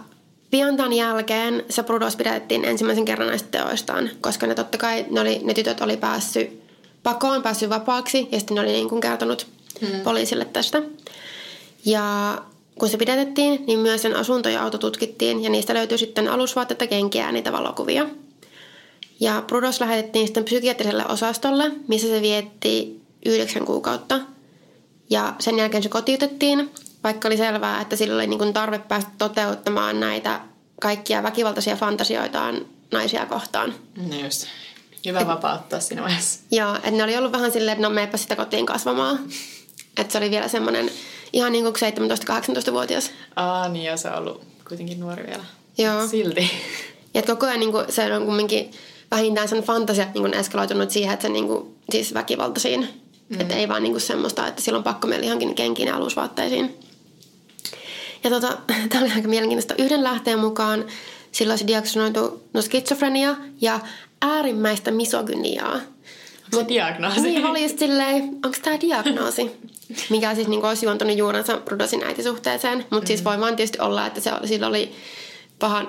pian 0.51 0.77
tämän 0.77 0.93
jälkeen 0.93 1.65
se 1.69 1.83
Prudos 1.83 2.17
pidettiin 2.17 2.65
ensimmäisen 2.65 3.05
kerran 3.05 3.29
näistä 3.29 3.49
teoistaan, 3.51 4.11
koska 4.21 4.47
ne 4.47 4.55
totta 4.55 4.79
kai 4.79 5.07
ne, 5.11 5.21
oli, 5.21 5.41
ne 5.45 5.55
tytöt 5.55 5.81
oli 5.81 5.97
päässyt 5.97 6.60
pakoon, 7.03 7.43
päässyt 7.43 7.71
vapaaksi 7.71 8.29
ja 8.33 8.39
sitten 8.39 8.55
ne 8.55 8.61
oli 8.61 8.73
niin 8.73 8.89
kuin 8.89 9.01
kertonut 9.01 9.47
hmm. 9.81 10.01
poliisille 10.01 10.45
tästä. 10.45 10.83
Ja 11.85 12.39
kun 12.79 12.89
se 12.89 12.97
pidätettiin, 12.97 13.65
niin 13.67 13.79
myös 13.79 14.03
sen 14.03 14.17
asunto 14.17 14.49
ja 14.49 14.63
auto 14.63 14.79
tutkittiin 14.79 15.43
ja 15.43 15.51
niistä 15.51 15.75
löytyi 15.75 15.99
sitten 15.99 16.29
alusvaatteita, 16.29 16.87
kenkiä 16.87 17.27
ja 17.27 17.33
niitä 17.33 17.53
valokuvia. 17.53 18.07
Ja 19.21 19.43
Prudos 19.47 19.81
lähetettiin 19.81 20.27
sitten 20.27 20.45
psykiatriselle 20.45 21.07
osastolle, 21.07 21.71
missä 21.89 22.09
se 22.09 22.23
vietti 22.23 23.01
yhdeksän 23.27 23.65
kuukautta. 23.65 24.21
Ja 25.11 25.35
sen 25.39 25.59
jälkeen 25.59 25.83
se 25.83 25.89
kotiutettiin 25.89 26.71
vaikka 27.05 27.29
oli 27.29 27.37
selvää, 27.37 27.81
että 27.81 27.97
sillä 27.97 28.15
oli 28.15 28.27
niin 28.27 28.39
kuin 28.39 28.53
tarve 28.53 28.79
päästä 28.79 29.11
toteuttamaan 29.19 30.01
näitä 30.01 30.41
kaikkia 30.81 31.23
väkivaltaisia 31.23 31.77
fantasioitaan 31.77 32.67
naisia 32.93 33.27
kohtaan. 33.27 33.75
No 34.09 34.17
just. 34.25 34.47
Hyvä 35.07 35.27
vapauttaa 35.27 35.81
siinä 35.81 36.03
vaiheessa. 36.03 36.41
Joo, 36.51 36.75
että 36.75 36.91
ne 36.91 37.05
oli 37.05 37.17
ollut 37.17 37.33
vähän 37.33 37.53
silleen, 37.53 37.73
että 37.73 37.89
no 37.89 37.95
meepä 37.95 38.17
sitä 38.17 38.37
kotiin 38.37 38.67
kasvamaan. 38.67 39.19
Että 39.97 40.13
se 40.13 40.19
oli 40.19 40.31
vielä 40.31 40.49
semmoinen 40.49 40.91
ihan 41.33 41.53
niin 41.53 41.65
kuin 41.65 41.75
17-18-vuotias. 41.75 43.11
Aa, 43.37 43.69
niin 43.69 43.85
ja 43.85 43.97
se 43.97 44.09
on 44.09 44.19
ollut 44.19 44.45
kuitenkin 44.69 45.01
nuori 45.01 45.27
vielä. 45.27 45.45
Joo. 45.79 46.07
Silti. 46.07 46.51
Ja 47.15 47.23
koko 47.23 47.47
ajan 47.47 47.61
niin 47.61 47.73
kuin, 47.73 47.93
se 47.93 48.17
on 48.17 48.25
kumminkin 48.25 48.71
vähintään 49.11 49.49
sen 49.49 49.63
fantasia 49.63 50.05
niin 50.05 50.23
kuin 50.23 50.35
eskaloitunut 50.35 50.91
siihen, 50.91 51.15
että 51.15 51.23
se 51.23 51.33
niin 51.33 51.47
kuin, 51.47 51.77
siis 51.91 52.15
väkivaltaisiin. 52.15 52.89
Mm. 53.29 53.41
Että 53.41 53.55
ei 53.55 53.69
vaan 53.69 53.83
niin 53.83 53.93
kuin 53.93 54.01
semmoista, 54.01 54.47
että 54.47 54.63
silloin 54.63 54.85
pakko 54.85 55.07
meillä 55.07 55.27
johonkin 55.27 55.55
kenkiin 55.55 55.89
ja 55.89 55.97
alusvaatteisiin. 55.97 56.79
Ja 58.25 58.31
tota, 58.31 58.49
tämä 58.91 59.05
oli 59.05 59.13
aika 59.17 59.29
mielenkiintoista. 59.29 59.83
Yhden 59.83 60.05
lähteen 60.05 60.39
mukaan 60.39 60.85
sillä 61.33 61.53
olisi 61.53 61.67
diagnosoitu 61.67 62.43
no 62.53 62.63
skitsofrenia 62.63 63.37
ja 63.61 63.81
äärimmäistä 64.23 64.91
misogyniaa. 64.91 65.75
Onko 65.75 66.63
se 66.63 66.69
diagnoosi? 66.69 67.21
Niin, 67.21 67.47
oli 67.47 67.63
just 67.63 67.79
silleen, 67.79 68.23
onko 68.23 68.57
tämä 68.63 68.81
diagnoosi? 68.81 69.51
Mikä 70.11 70.35
siis 70.35 70.49
niin 70.49 70.65
olisi 70.65 70.87
juontanut 70.87 71.17
juurensa 71.17 71.57
Brudosin 71.57 72.05
äitisuhteeseen. 72.05 72.79
Mutta 72.79 73.01
mm. 73.01 73.07
siis 73.07 73.25
voi 73.25 73.41
vaan 73.41 73.57
tietysti 73.57 73.79
olla, 73.81 74.07
että 74.07 74.21
se, 74.21 74.31
sillä 74.45 74.67
oli 74.67 74.93
paha, 75.59 75.83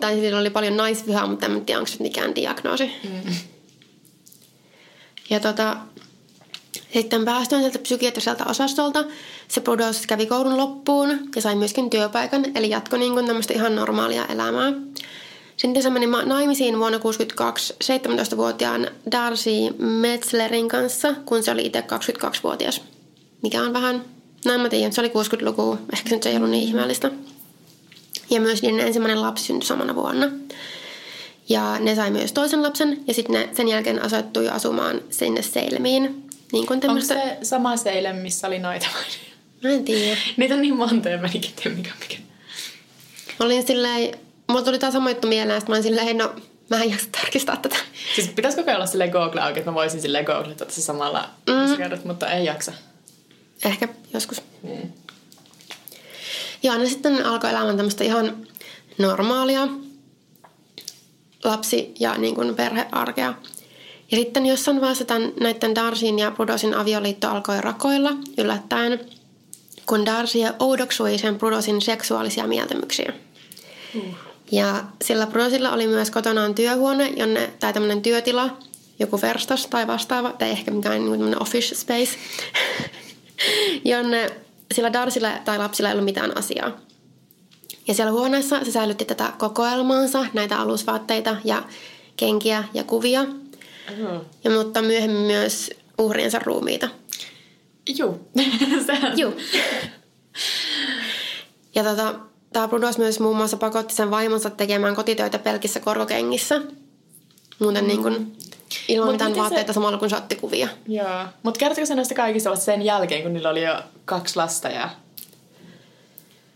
tai 0.00 0.14
sillä 0.14 0.38
oli 0.38 0.50
paljon 0.50 0.76
naisvihaa, 0.76 1.26
mutta 1.26 1.46
en 1.46 1.64
tiedä, 1.64 1.78
onko 1.78 1.90
se 1.90 2.02
mikään 2.02 2.34
diagnoosi. 2.34 2.90
Mm. 3.04 3.34
Ja 5.30 5.40
tota, 5.40 5.76
sitten 6.92 7.24
päästään 7.24 7.62
sieltä 7.62 7.78
psykiatriselta 7.78 8.44
osastolta. 8.44 9.04
Se 9.48 9.60
Prodos 9.60 10.06
kävi 10.06 10.26
koulun 10.26 10.56
loppuun 10.56 11.18
ja 11.36 11.42
sai 11.42 11.54
myöskin 11.54 11.90
työpaikan, 11.90 12.44
eli 12.54 12.70
jatkoi 12.70 12.98
niin 12.98 13.12
kuin 13.12 13.26
tämmöistä 13.26 13.54
ihan 13.54 13.76
normaalia 13.76 14.26
elämää. 14.26 14.72
Sitten 15.56 15.82
se 15.82 15.90
meni 15.90 16.06
naimisiin 16.06 16.78
vuonna 16.78 16.98
1962 16.98 17.74
17-vuotiaan 17.84 18.88
Darcy 19.12 19.50
Metzlerin 19.78 20.68
kanssa, 20.68 21.14
kun 21.24 21.42
se 21.42 21.50
oli 21.50 21.66
itse 21.66 21.80
22-vuotias. 21.80 22.80
Mikä 23.42 23.62
on 23.62 23.72
vähän, 23.72 24.04
no 24.44 24.52
en 24.52 24.60
mä 24.60 24.68
tiedä, 24.68 24.90
se 24.90 25.00
oli 25.00 25.08
60-luku, 25.08 25.78
ehkä 25.92 26.08
se 26.08 26.14
nyt 26.14 26.26
ei 26.26 26.36
ollut 26.36 26.50
niin 26.50 26.64
ihmeellistä. 26.64 27.10
Ja 28.30 28.40
myös 28.40 28.62
niiden 28.62 28.86
ensimmäinen 28.86 29.22
lapsi 29.22 29.44
syntyi 29.44 29.66
samana 29.66 29.94
vuonna. 29.94 30.30
Ja 31.48 31.78
ne 31.78 31.94
sai 31.94 32.10
myös 32.10 32.32
toisen 32.32 32.62
lapsen 32.62 33.00
ja 33.06 33.14
sitten 33.14 33.48
sen 33.56 33.68
jälkeen 33.68 34.02
asettui 34.02 34.48
asumaan 34.48 35.00
sinne 35.10 35.42
Seilemiin, 35.42 36.28
niin 36.52 36.66
kuin 36.66 36.80
tämmöstä... 36.80 37.14
Onko 37.14 37.26
se 37.26 37.38
sama 37.42 37.76
seile, 37.76 38.12
missä 38.12 38.46
oli 38.46 38.58
noita 38.58 38.86
vai? 38.94 39.04
Mä 39.62 39.70
en 39.70 39.84
tiedä. 39.84 40.20
Niitä 40.36 40.54
on 40.54 40.62
niin 40.62 40.76
monta 40.76 41.08
ja 41.08 41.18
mä 41.18 41.26
en 41.26 41.40
tiedä 41.40 41.76
mikä 41.76 41.90
mikä. 42.00 42.16
Mä 43.38 43.46
olin 43.46 43.66
silleen, 43.66 44.18
mulla 44.48 44.62
tuli 44.62 44.78
taas 44.78 44.92
sama 44.92 45.10
juttu 45.10 45.28
mieleen, 45.28 45.58
että 45.58 45.70
mä 45.70 45.74
olin 45.74 45.82
silleen, 45.82 46.18
no 46.18 46.34
mä 46.70 46.82
en 46.82 46.90
jaksa 46.90 47.08
tarkistaa 47.12 47.56
tätä. 47.56 47.76
Siis 48.14 48.28
pitäisikö 48.28 48.62
kokeilla 48.62 48.86
silleen 48.86 49.10
Google 49.10 49.40
auki, 49.40 49.58
että 49.58 49.70
mä 49.70 49.74
voisin 49.74 50.00
silleen 50.00 50.24
googlata 50.24 50.64
se 50.68 50.82
samalla, 50.82 51.30
mm. 51.46 51.76
kerrot, 51.76 52.04
mutta 52.04 52.30
ei 52.30 52.44
jaksa. 52.44 52.72
Ehkä 53.64 53.88
joskus. 54.14 54.42
Mm. 54.62 54.92
Joo, 56.62 56.78
ne 56.78 56.86
sitten 56.88 57.26
alkoi 57.26 57.50
elämään 57.50 57.76
tämmöistä 57.76 58.04
ihan 58.04 58.46
normaalia 58.98 59.68
lapsi- 61.44 61.94
ja 62.00 62.18
niin 62.18 62.34
kuin 62.34 62.54
perhearkea. 62.54 63.34
Ja 64.10 64.16
sitten 64.16 64.46
jossain 64.46 64.80
vaiheessa 64.80 65.04
tämän, 65.04 65.32
näiden 65.40 65.74
Darsin 65.74 66.18
ja 66.18 66.30
Brudosin 66.30 66.74
avioliitto 66.74 67.28
alkoi 67.28 67.60
rakoilla 67.60 68.10
yllättäen, 68.38 69.00
kun 69.86 70.06
Darcy 70.06 70.38
oudoksui 70.58 71.18
sen 71.18 71.38
Brudosin 71.38 71.82
seksuaalisia 71.82 72.46
mieltymyksiä. 72.46 73.12
Uh. 73.94 74.33
Ja 74.54 74.84
sillä 75.04 75.26
Brudosilla 75.26 75.72
oli 75.72 75.86
myös 75.86 76.10
kotonaan 76.10 76.54
työhuone, 76.54 77.12
jonne, 77.16 77.50
tai 77.60 77.72
tämmöinen 77.72 78.02
työtila, 78.02 78.58
joku 78.98 79.20
verstos 79.22 79.66
tai 79.66 79.86
vastaava, 79.86 80.32
tai 80.32 80.50
ehkä 80.50 80.70
mikään 80.70 81.04
niin 81.04 81.42
office 81.42 81.74
space, 81.74 82.10
jonne 83.94 84.30
sillä 84.74 84.92
Darsilla 84.92 85.30
tai 85.44 85.58
lapsilla 85.58 85.88
ei 85.88 85.92
ollut 85.92 86.04
mitään 86.04 86.38
asiaa. 86.38 86.80
Ja 87.88 87.94
siellä 87.94 88.12
huoneessa 88.12 88.64
se 88.64 88.72
säilytti 88.72 89.04
tätä 89.04 89.32
kokoelmaansa, 89.38 90.26
näitä 90.32 90.58
alusvaatteita 90.58 91.36
ja 91.44 91.62
kenkiä 92.16 92.64
ja 92.74 92.84
kuvia– 92.84 93.24
ja 94.44 94.50
mutta 94.50 94.82
myöhemmin 94.82 95.22
myös 95.22 95.70
uhriensa 95.98 96.38
ruumiita. 96.38 96.88
Juu. 97.98 98.30
Juu. 99.20 99.34
Ja 101.74 101.84
tota, 101.84 102.14
tämä 102.54 102.68
Brudos 102.68 102.98
myös 102.98 103.20
muun 103.20 103.36
muassa 103.36 103.56
pakotti 103.56 103.94
sen 103.94 104.10
vaimonsa 104.10 104.50
tekemään 104.50 104.94
kotitöitä 104.94 105.38
pelkissä 105.38 105.80
korkokengissä. 105.80 106.60
Muuten 107.58 107.84
mm. 107.84 107.88
niin 107.88 108.02
kuin 108.02 108.36
ilman 108.88 109.06
Mut 109.06 109.14
mitään 109.14 109.36
vaatteita 109.36 109.72
se... 109.72 109.74
samalla 109.74 109.98
kun 109.98 110.10
saatti 110.10 110.36
kuvia. 110.36 110.68
Joo. 110.88 111.24
Mutta 111.42 111.58
kertoko 111.58 111.86
se 111.86 111.94
näistä 111.94 112.14
kaikista 112.14 112.56
sen 112.56 112.82
jälkeen, 112.82 113.22
kun 113.22 113.32
niillä 113.32 113.50
oli 113.50 113.64
jo 113.64 113.74
kaksi 114.04 114.36
lasta 114.36 114.68
ja... 114.68 114.90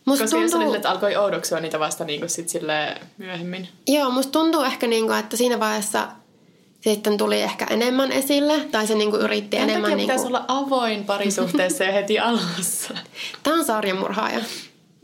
Musta 0.05 0.25
Koska 0.25 0.39
tuntuu... 0.39 0.63
jos 0.63 0.75
että 0.75 0.91
alkoi 0.91 1.17
oudoksua 1.17 1.61
niitä 1.61 1.81
vasta 1.81 2.05
niin 2.05 2.21
kuin 2.21 2.31
sit 2.31 2.49
myöhemmin. 3.19 3.69
Joo, 3.89 4.11
musta 4.11 4.33
tuntuu 4.33 4.63
ehkä 4.63 4.87
niin 4.87 5.07
kuin, 5.07 5.19
että 5.19 5.37
siinä 5.37 5.61
vaiheessa 5.61 6.09
sitten 6.81 7.17
tuli 7.17 7.41
ehkä 7.41 7.67
enemmän 7.71 8.13
esille, 8.13 8.61
tai 8.73 8.87
se 8.87 8.95
niinku 8.95 9.17
yritti 9.17 9.57
Tämän 9.57 9.71
enemmän... 9.71 9.91
Niinku... 9.91 10.03
pitäisi 10.03 10.27
olla 10.27 10.45
avoin 10.49 11.05
parisuhteessa 11.05 11.85
jo 11.85 11.93
heti 11.93 12.19
alussa. 12.19 12.95
Tämä 13.43 13.57
on 13.57 13.65
sarjamurhaaja. 13.65 14.41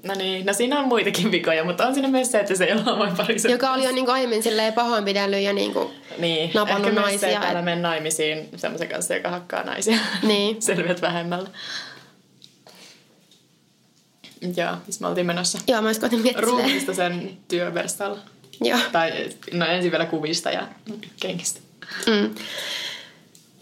No 0.04 0.14
niin, 0.14 0.46
no 0.46 0.52
siinä 0.52 0.80
on 0.80 0.88
muitakin 0.88 1.30
vikoja, 1.30 1.64
mutta 1.64 1.86
on 1.86 1.94
siinä 1.94 2.08
myös 2.08 2.30
se, 2.30 2.40
että 2.40 2.54
se 2.54 2.64
ei 2.64 2.72
ole 2.72 2.80
avoin 2.80 3.16
parisuhteessa. 3.16 3.48
Joka 3.48 3.72
oli 3.72 3.84
jo 3.84 3.92
niinku 3.92 4.10
aiemmin 4.10 4.42
silleen 4.42 4.72
pahoinpidellyt 4.72 5.40
ja 5.40 5.52
niinku 5.52 5.90
niin, 6.18 6.50
napannut 6.54 6.88
ehkä 6.88 7.00
naisia. 7.00 7.28
Ehkä 7.28 7.40
myös 7.40 7.54
se, 7.54 7.72
että 7.72 7.82
naimisiin 7.82 8.48
semmoisen 8.56 8.88
kanssa, 8.88 9.14
joka 9.14 9.30
hakkaa 9.30 9.62
naisia. 9.62 9.98
Niin. 10.22 10.62
Selviät 10.62 11.02
vähemmällä. 11.02 11.48
Joo, 14.56 14.76
missä 14.86 15.00
me 15.00 15.08
oltiin 15.08 15.26
menossa? 15.26 15.58
Joo, 15.68 15.82
mä 15.82 15.90
miettiä 16.22 16.40
Ruumista 16.40 16.94
sen 16.94 17.36
työverstalla. 17.48 18.18
Joo. 18.60 18.78
Tai 18.92 19.12
no 19.52 19.66
ensin 19.66 19.90
vielä 19.90 20.06
kuvista 20.06 20.50
ja 20.50 20.68
kenkistä. 21.20 21.60
Mm. 22.06 22.34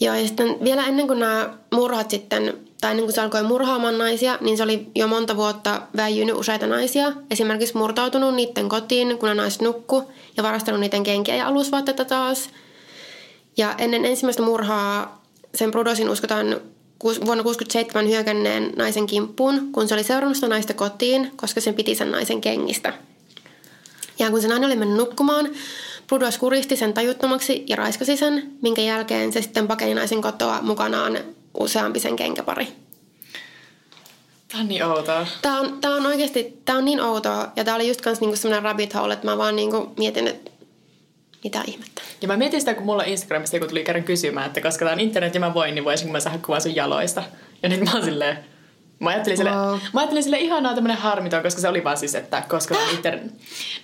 Joo, 0.00 0.14
ja 0.14 0.26
sitten 0.26 0.56
vielä 0.64 0.86
ennen 0.86 1.06
kuin 1.06 1.18
nämä 1.18 1.50
murhat 1.72 2.10
sitten, 2.10 2.58
tai 2.82 2.90
ennen 2.90 3.04
kuin 3.04 3.14
se 3.14 3.20
alkoi 3.20 3.42
murhaamaan 3.42 3.98
naisia, 3.98 4.38
niin 4.40 4.56
se 4.56 4.62
oli 4.62 4.86
jo 4.94 5.06
monta 5.06 5.36
vuotta 5.36 5.82
väijynyt 5.96 6.36
useita 6.36 6.66
naisia. 6.66 7.12
Esimerkiksi 7.30 7.76
murtautunut 7.76 8.34
niiden 8.34 8.68
kotiin, 8.68 9.18
kun 9.18 9.28
ne 9.28 9.34
naiset 9.34 9.62
nukku, 9.62 10.12
ja 10.36 10.42
varastanut 10.42 10.80
niiden 10.80 11.02
kenkiä 11.02 11.36
ja 11.36 11.46
alusvaatteita 11.46 12.04
taas. 12.04 12.50
Ja 13.56 13.74
ennen 13.78 14.04
ensimmäistä 14.04 14.42
murhaa 14.42 15.22
sen 15.54 15.70
Brudosin 15.70 16.08
uskotaan 16.08 16.46
vuonna 17.04 17.42
1967 17.42 18.08
hyökänneen 18.08 18.72
naisen 18.76 19.06
kimppuun, 19.06 19.72
kun 19.72 19.88
se 19.88 19.94
oli 19.94 20.04
seurannut 20.04 20.36
sitä 20.36 20.48
naista 20.48 20.74
kotiin, 20.74 21.32
koska 21.36 21.60
se 21.60 21.72
piti 21.72 21.94
sen 21.94 22.10
naisen 22.10 22.40
kengistä. 22.40 22.92
Ja 24.18 24.30
kun 24.30 24.42
se 24.42 24.48
nainen 24.48 24.66
oli 24.66 24.76
mennyt 24.76 24.98
nukkumaan, 24.98 25.48
Brudos 26.06 26.38
kuristi 26.38 26.76
sen 26.76 26.94
tajuttomaksi 26.94 27.64
ja 27.66 27.76
raiskasi 27.76 28.16
sen, 28.16 28.52
minkä 28.62 28.82
jälkeen 28.82 29.32
se 29.32 29.42
sitten 29.42 29.68
pakeni 29.68 29.94
naisen 29.94 30.22
kotoa 30.22 30.62
mukanaan 30.62 31.18
useampi 31.60 32.00
sen 32.00 32.16
kenkäpari. 32.16 32.68
Tämä 34.48 34.62
on 34.62 34.68
niin 34.68 34.84
outoa. 34.84 35.26
Tämä 35.42 35.60
on, 35.60 35.80
tämä 35.80 35.94
on 35.96 36.06
oikeasti, 36.06 36.60
tämä 36.64 36.78
on 36.78 36.84
niin 36.84 37.00
outoa. 37.00 37.52
Ja 37.56 37.64
tämä 37.64 37.74
oli 37.74 37.88
just 37.88 38.00
kans 38.00 38.20
niinku 38.20 38.36
semmoinen 38.36 38.62
rabbit 38.62 38.94
hole, 38.94 39.14
että 39.14 39.26
mä 39.26 39.38
vaan 39.38 39.56
niinku 39.56 39.92
mietin, 39.98 40.28
että 40.28 40.50
mitä 41.44 41.62
ihmettä. 41.66 42.02
Ja 42.22 42.28
mä 42.28 42.36
mietin 42.36 42.60
sitä, 42.60 42.74
kun 42.74 42.84
mulla 42.84 43.02
Instagramissa 43.02 43.56
joku 43.56 43.68
tuli 43.68 43.84
kerran 43.84 44.04
kysymään, 44.04 44.46
että 44.46 44.60
koska 44.60 44.84
tämä 44.84 44.92
on 44.92 45.00
internet 45.00 45.34
ja 45.34 45.40
mä 45.40 45.54
voin, 45.54 45.74
niin 45.74 45.84
voisinko 45.84 46.12
mä 46.12 46.20
saada 46.20 46.38
kuvaa 46.38 46.60
sun 46.60 46.76
jaloista. 46.76 47.22
Ja 47.62 47.68
nyt 47.68 47.80
mä 47.80 47.92
oon 47.92 48.04
silleen, 48.04 48.38
Mä 49.02 49.10
ajattelin, 49.10 49.36
sille, 49.36 49.50
wow. 49.50 49.78
mä 49.92 50.00
ajattelin 50.00 50.22
sille 50.22 50.38
ihanaa 50.38 50.74
tämmönen 50.74 50.96
harmiton, 50.96 51.42
koska 51.42 51.60
se 51.60 51.68
oli 51.68 51.84
vaan 51.84 51.96
siis, 51.96 52.14
että 52.14 52.42
koska 52.48 52.74
on 52.74 52.90
internet... 52.96 53.32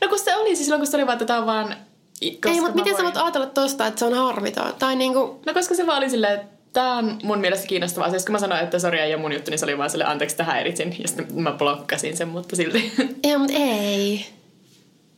No 0.01 0.09
kun 0.09 0.19
se 0.19 0.37
oli 0.37 0.49
siis 0.49 0.59
silloin, 0.65 0.81
kun 0.81 0.87
se 0.87 0.97
oli 0.97 1.07
vaan, 1.07 1.15
että 1.15 1.25
tää 1.25 1.39
on 1.39 1.47
vaan... 1.47 1.77
Ei, 2.21 2.61
mutta 2.61 2.75
miten 2.75 2.85
voin... 2.85 2.97
sä 2.97 3.03
voit 3.03 3.17
ajatella 3.17 3.47
tosta, 3.47 3.87
että 3.87 3.99
se 3.99 4.05
on 4.05 4.15
harmiton? 4.15 4.75
Tai 4.79 4.97
niinku... 4.97 5.41
No 5.47 5.55
koska 5.55 5.75
se 5.75 5.87
vaan 5.87 5.99
oli 5.99 6.11
silleen, 6.11 6.35
että 6.41 6.58
Tämä 6.73 6.97
on 6.97 7.19
mun 7.23 7.39
mielestä 7.39 7.67
kiinnostava 7.67 8.05
asia. 8.05 8.21
Kun 8.27 8.33
mä 8.33 8.39
sanoin, 8.39 8.65
että 8.65 8.79
sori 8.79 8.99
ei 8.99 9.15
ole 9.15 9.23
mun 9.23 9.33
juttu, 9.33 9.51
niin 9.51 9.59
se 9.59 9.65
oli 9.65 9.79
vaan 9.79 9.91
sille 9.91 10.05
anteeksi, 10.05 10.35
että 10.35 10.45
häiritsin. 10.45 10.97
Ja 10.99 11.09
sitten 11.09 11.27
mä 11.43 11.53
blokkasin 11.53 12.17
sen, 12.17 12.29
mutta 12.29 12.57
silti. 12.57 12.93
Ei, 13.23 13.37
mutta 13.39 13.57
ei. 13.57 14.27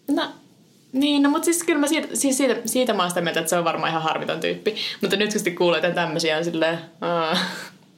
No, 0.09 0.31
niin, 0.93 1.23
no 1.23 1.31
mutta 1.31 1.45
siis 1.45 1.65
kyllä 1.65 1.81
mä 1.81 1.87
siitä, 1.87 2.09
siis 2.15 2.37
siitä, 2.37 2.57
siitä 2.67 2.93
mä 2.93 3.03
oon 3.03 3.11
sitä 3.11 3.21
mieltä, 3.21 3.41
että 3.41 3.51
se 3.51 3.57
on 3.57 3.65
varmaan 3.65 3.91
ihan 3.91 4.03
harmiton 4.03 4.41
tyyppi. 4.41 4.77
Mutta 5.01 5.17
nyt 5.17 5.31
kun 5.45 5.55
kuulee, 5.55 5.79
että 5.79 5.91
tämmöisiä 5.91 6.37
on 6.37 6.45
silleen... 6.45 6.79
Uh. 6.79 7.39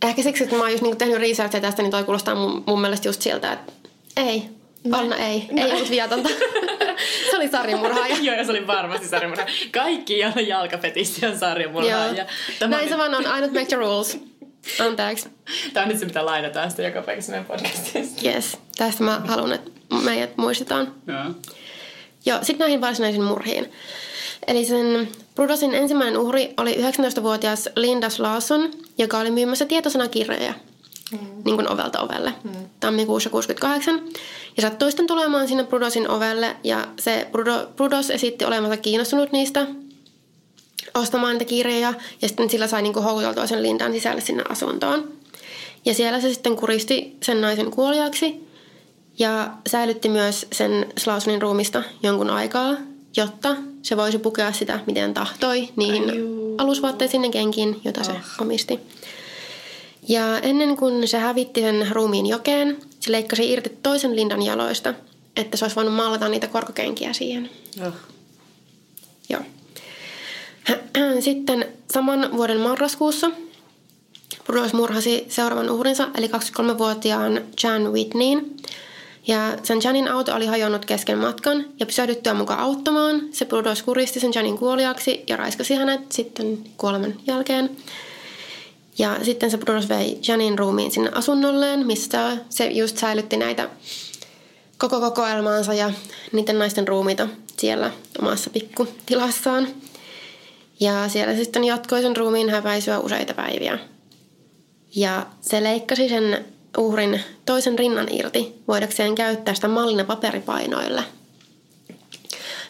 Ehkä 0.03 0.23
siksi, 0.23 0.45
että 0.45 0.57
mä 0.57 0.63
oon 0.63 0.71
just 0.71 0.83
niinku 0.83 0.97
tehnyt 0.97 1.19
researchia 1.21 1.61
tästä, 1.61 1.83
niin 1.83 1.91
toi 1.91 2.05
kuulostaa 2.05 2.35
mun, 2.35 2.65
mun 2.67 2.81
mielestä 2.81 3.09
just 3.09 3.23
siltä, 3.23 3.53
että 3.53 3.73
ei, 4.17 4.49
Anna 4.93 5.17
ei. 5.17 5.49
No. 5.51 5.63
Ei 5.67 5.73
ollut 5.73 5.91
viatonta. 5.91 6.29
se 7.31 7.37
oli 7.37 7.49
sarjamurhaaja. 7.49 8.17
Joo, 8.23 8.37
ja 8.37 8.45
se 8.45 8.51
oli 8.51 8.67
varmasti 8.67 9.09
sarjamurhaaja. 9.09 9.53
Kaikki, 9.73 10.19
joilla 10.19 10.41
jalkapetisti 10.41 11.27
on 11.27 11.39
sarjamurhaaja. 11.39 12.27
Tämä 12.59 12.77
Näin 12.77 12.89
se 12.89 12.99
vaan 12.99 13.15
on. 13.15 13.27
Ainut 13.27 13.53
make 13.53 13.67
the 13.67 13.77
rules. 13.77 14.19
Anteeksi. 14.81 15.29
Tämä 15.73 15.85
on 15.85 15.89
nyt 15.89 15.99
se, 15.99 16.07
mitä 16.07 16.27
lainataan 16.27 16.71
sitä 16.71 16.83
joka 16.83 17.03
päivässä 17.03 17.33
meidän 17.33 17.47
podcastissa. 17.47 18.29
Yes. 18.29 18.59
Tästä 18.77 19.05
mä 19.05 19.21
haluan, 19.25 19.53
että 19.53 19.71
meidät 20.05 20.37
muistetaan. 20.37 20.95
Joo. 21.07 21.35
Joo, 22.27 22.39
sitten 22.43 22.59
näihin 22.59 22.81
varsinaisiin 22.81 23.25
murhiin. 23.25 23.73
Eli 24.47 24.65
sen 24.65 25.09
Brudosin 25.35 25.75
ensimmäinen 25.75 26.19
uhri 26.19 26.55
oli 26.57 26.75
19-vuotias 26.75 27.69
Linda 27.77 28.09
Lawson, 28.19 28.71
joka 28.99 29.19
oli 29.19 29.31
myymässä 29.31 29.67
tietosanakirjoja 29.67 30.55
mm. 31.13 31.19
niin 31.45 31.57
kuin 31.57 31.73
ovelta 31.73 32.01
ovelle 32.01 32.35
mm. 32.45 32.51
tammikuussa 32.81 33.31
68. 33.31 34.01
Ja 34.57 34.63
sattui 34.63 34.91
sitten 34.91 35.07
tulemaan 35.07 35.49
sinne 35.49 35.65
Brudosin 35.65 36.11
ovelle 36.11 36.57
ja 36.65 36.87
se 37.01 37.29
Brudo, 37.33 37.69
Brudos 37.77 38.11
esitti 38.11 38.45
olevansa 38.45 38.77
kiinnostunut 38.77 39.33
niistä 39.33 39.67
ostamaan 40.95 41.33
niitä 41.33 41.45
kirjoja 41.45 41.95
ja 42.23 42.29
sitten 42.29 42.51
sillä 42.51 42.67
sai 42.67 42.83
niin 42.83 42.93
kuin 42.93 43.05
houkuteltua 43.05 43.47
sen 43.47 43.63
Lindan 43.63 43.93
sisälle 43.93 44.21
sinne 44.21 44.45
asuntoon. 44.49 45.09
Ja 45.85 45.95
siellä 45.95 46.21
se 46.21 46.35
sitten 46.35 46.57
kuristi 46.57 47.17
sen 47.23 47.41
naisen 47.41 47.71
kuoliaksi 47.71 48.49
ja 49.19 49.51
säilytti 49.67 50.09
myös 50.09 50.47
sen 50.53 50.87
Slausonin 50.99 51.43
ruumista 51.43 51.83
jonkun 52.03 52.31
aikaa, 52.31 52.77
jotta 53.17 53.57
se 53.83 53.97
voisi 53.97 54.19
pukea 54.19 54.53
sitä, 54.53 54.81
miten 54.87 55.15
tahtoi, 55.15 55.69
niihin 55.77 56.11
Ai 56.11 56.43
alusvaatteisiin 56.59 57.25
ja 57.25 57.31
kenkiin, 57.31 57.81
jota 57.85 58.01
oh. 58.01 58.07
se 58.07 58.13
ah. 58.13 58.41
omisti. 58.41 58.81
Ja 60.09 60.39
ennen 60.39 60.77
kuin 60.77 61.09
se 61.09 61.19
hävitti 61.19 61.61
sen 61.61 61.89
ruumiin 61.91 62.27
jokeen, 62.27 62.79
se 63.01 63.13
leikkasi 63.13 63.53
irti 63.53 63.79
toisen 63.83 64.17
lindan 64.17 64.43
jaloista, 64.43 64.95
että 65.37 65.57
se 65.57 65.65
olisi 65.65 65.77
voinut 65.77 65.95
maalata 65.95 66.29
niitä 66.29 66.47
korkokenkiä 66.47 67.13
siihen. 67.13 67.51
Oh. 67.87 67.95
Joo. 69.29 69.43
Sitten 71.21 71.69
saman 71.93 72.29
vuoden 72.33 72.61
marraskuussa 72.61 73.31
Bruce 74.45 74.77
murhasi 74.77 75.27
seuraavan 75.29 75.71
uhrinsa, 75.71 76.09
eli 76.19 76.27
23-vuotiaan 76.27 77.41
Jan 77.63 77.93
Whitneyin. 77.93 78.57
Ja 79.27 79.59
sen 79.63 79.79
Janin 79.85 80.09
auto 80.09 80.35
oli 80.35 80.47
hajonnut 80.47 80.85
kesken 80.85 81.19
matkan 81.19 81.65
ja 81.81 81.87
pysähdyttyä 81.87 82.35
mukaan 82.35 82.61
auttamaan. 82.61 83.21
Se 83.31 83.45
Bruce 83.45 83.85
kuristi 83.85 84.21
sen 84.21 84.33
Janin 84.35 84.59
kuoliaksi 84.59 85.25
ja 85.29 85.37
raiskasi 85.37 85.75
hänet 85.75 86.13
sitten 86.13 86.59
kuoleman 86.77 87.15
jälkeen. 87.27 87.71
Ja 88.99 89.17
sitten 89.23 89.51
se 89.51 89.59
Bruce 89.59 89.89
vei 89.89 90.19
Janin 90.29 90.59
ruumiin 90.59 90.91
sinne 90.91 91.11
asunnolleen, 91.15 91.87
mistä 91.87 92.37
se 92.49 92.67
just 92.67 92.99
säilytti 92.99 93.37
näitä 93.37 93.71
koko 94.79 95.01
kokoelmaansa 95.01 95.75
ja 95.75 95.91
niiden 96.33 96.59
naisten 96.59 96.89
ruumiita 96.89 97.29
siellä 97.59 97.91
omassa 98.19 98.51
pikkutilassaan. 98.51 99.69
Ja 100.81 101.09
siellä 101.09 101.37
sitten 101.37 101.65
jatkoi 101.65 102.03
sen 102.03 102.17
ruumiin 102.17 102.51
häpäisyä 102.51 102.99
useita 102.99 103.35
päiviä. 103.35 103.79
Ja 104.97 105.27
se 105.41 105.63
leikkasi 105.63 106.09
sen 106.09 106.45
uhrin 106.79 107.21
toisen 107.47 107.79
rinnan 107.79 108.09
irti 108.11 108.55
voidakseen 108.69 109.15
käyttää 109.15 109.55
sitä 109.55 109.69
mallina 109.69 110.05
paperipainoille– 110.05 111.05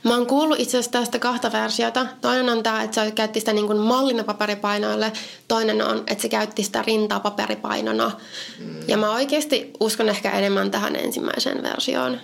Mä 0.05 0.15
oon 0.15 0.27
kuullut 0.27 0.61
itse 0.61 0.79
asiassa 0.79 0.91
tästä 0.99 1.19
kahta 1.19 1.53
versiota. 1.53 2.07
Toinen 2.21 2.49
on 2.49 2.63
tämä, 2.63 2.83
että 2.83 3.05
se 3.05 3.11
käytti 3.11 3.41
sitä 3.41 3.53
niin 3.53 3.67
kuin 3.67 3.79
mallina 3.79 4.25
paperipainoille. 4.25 5.13
Toinen 5.49 5.83
on, 5.83 5.99
että 6.07 6.23
se 6.23 6.29
käytti 6.29 6.63
sitä 6.63 6.83
rintaa 6.83 7.21
paperipainona. 7.21 8.11
Mm. 8.59 8.89
Ja 8.89 8.97
mä 8.97 9.13
oikeasti 9.13 9.71
uskon 9.81 10.09
ehkä 10.09 10.31
enemmän 10.31 10.71
tähän 10.71 10.97
ensimmäiseen 10.97 11.63
versioon. 11.63 12.21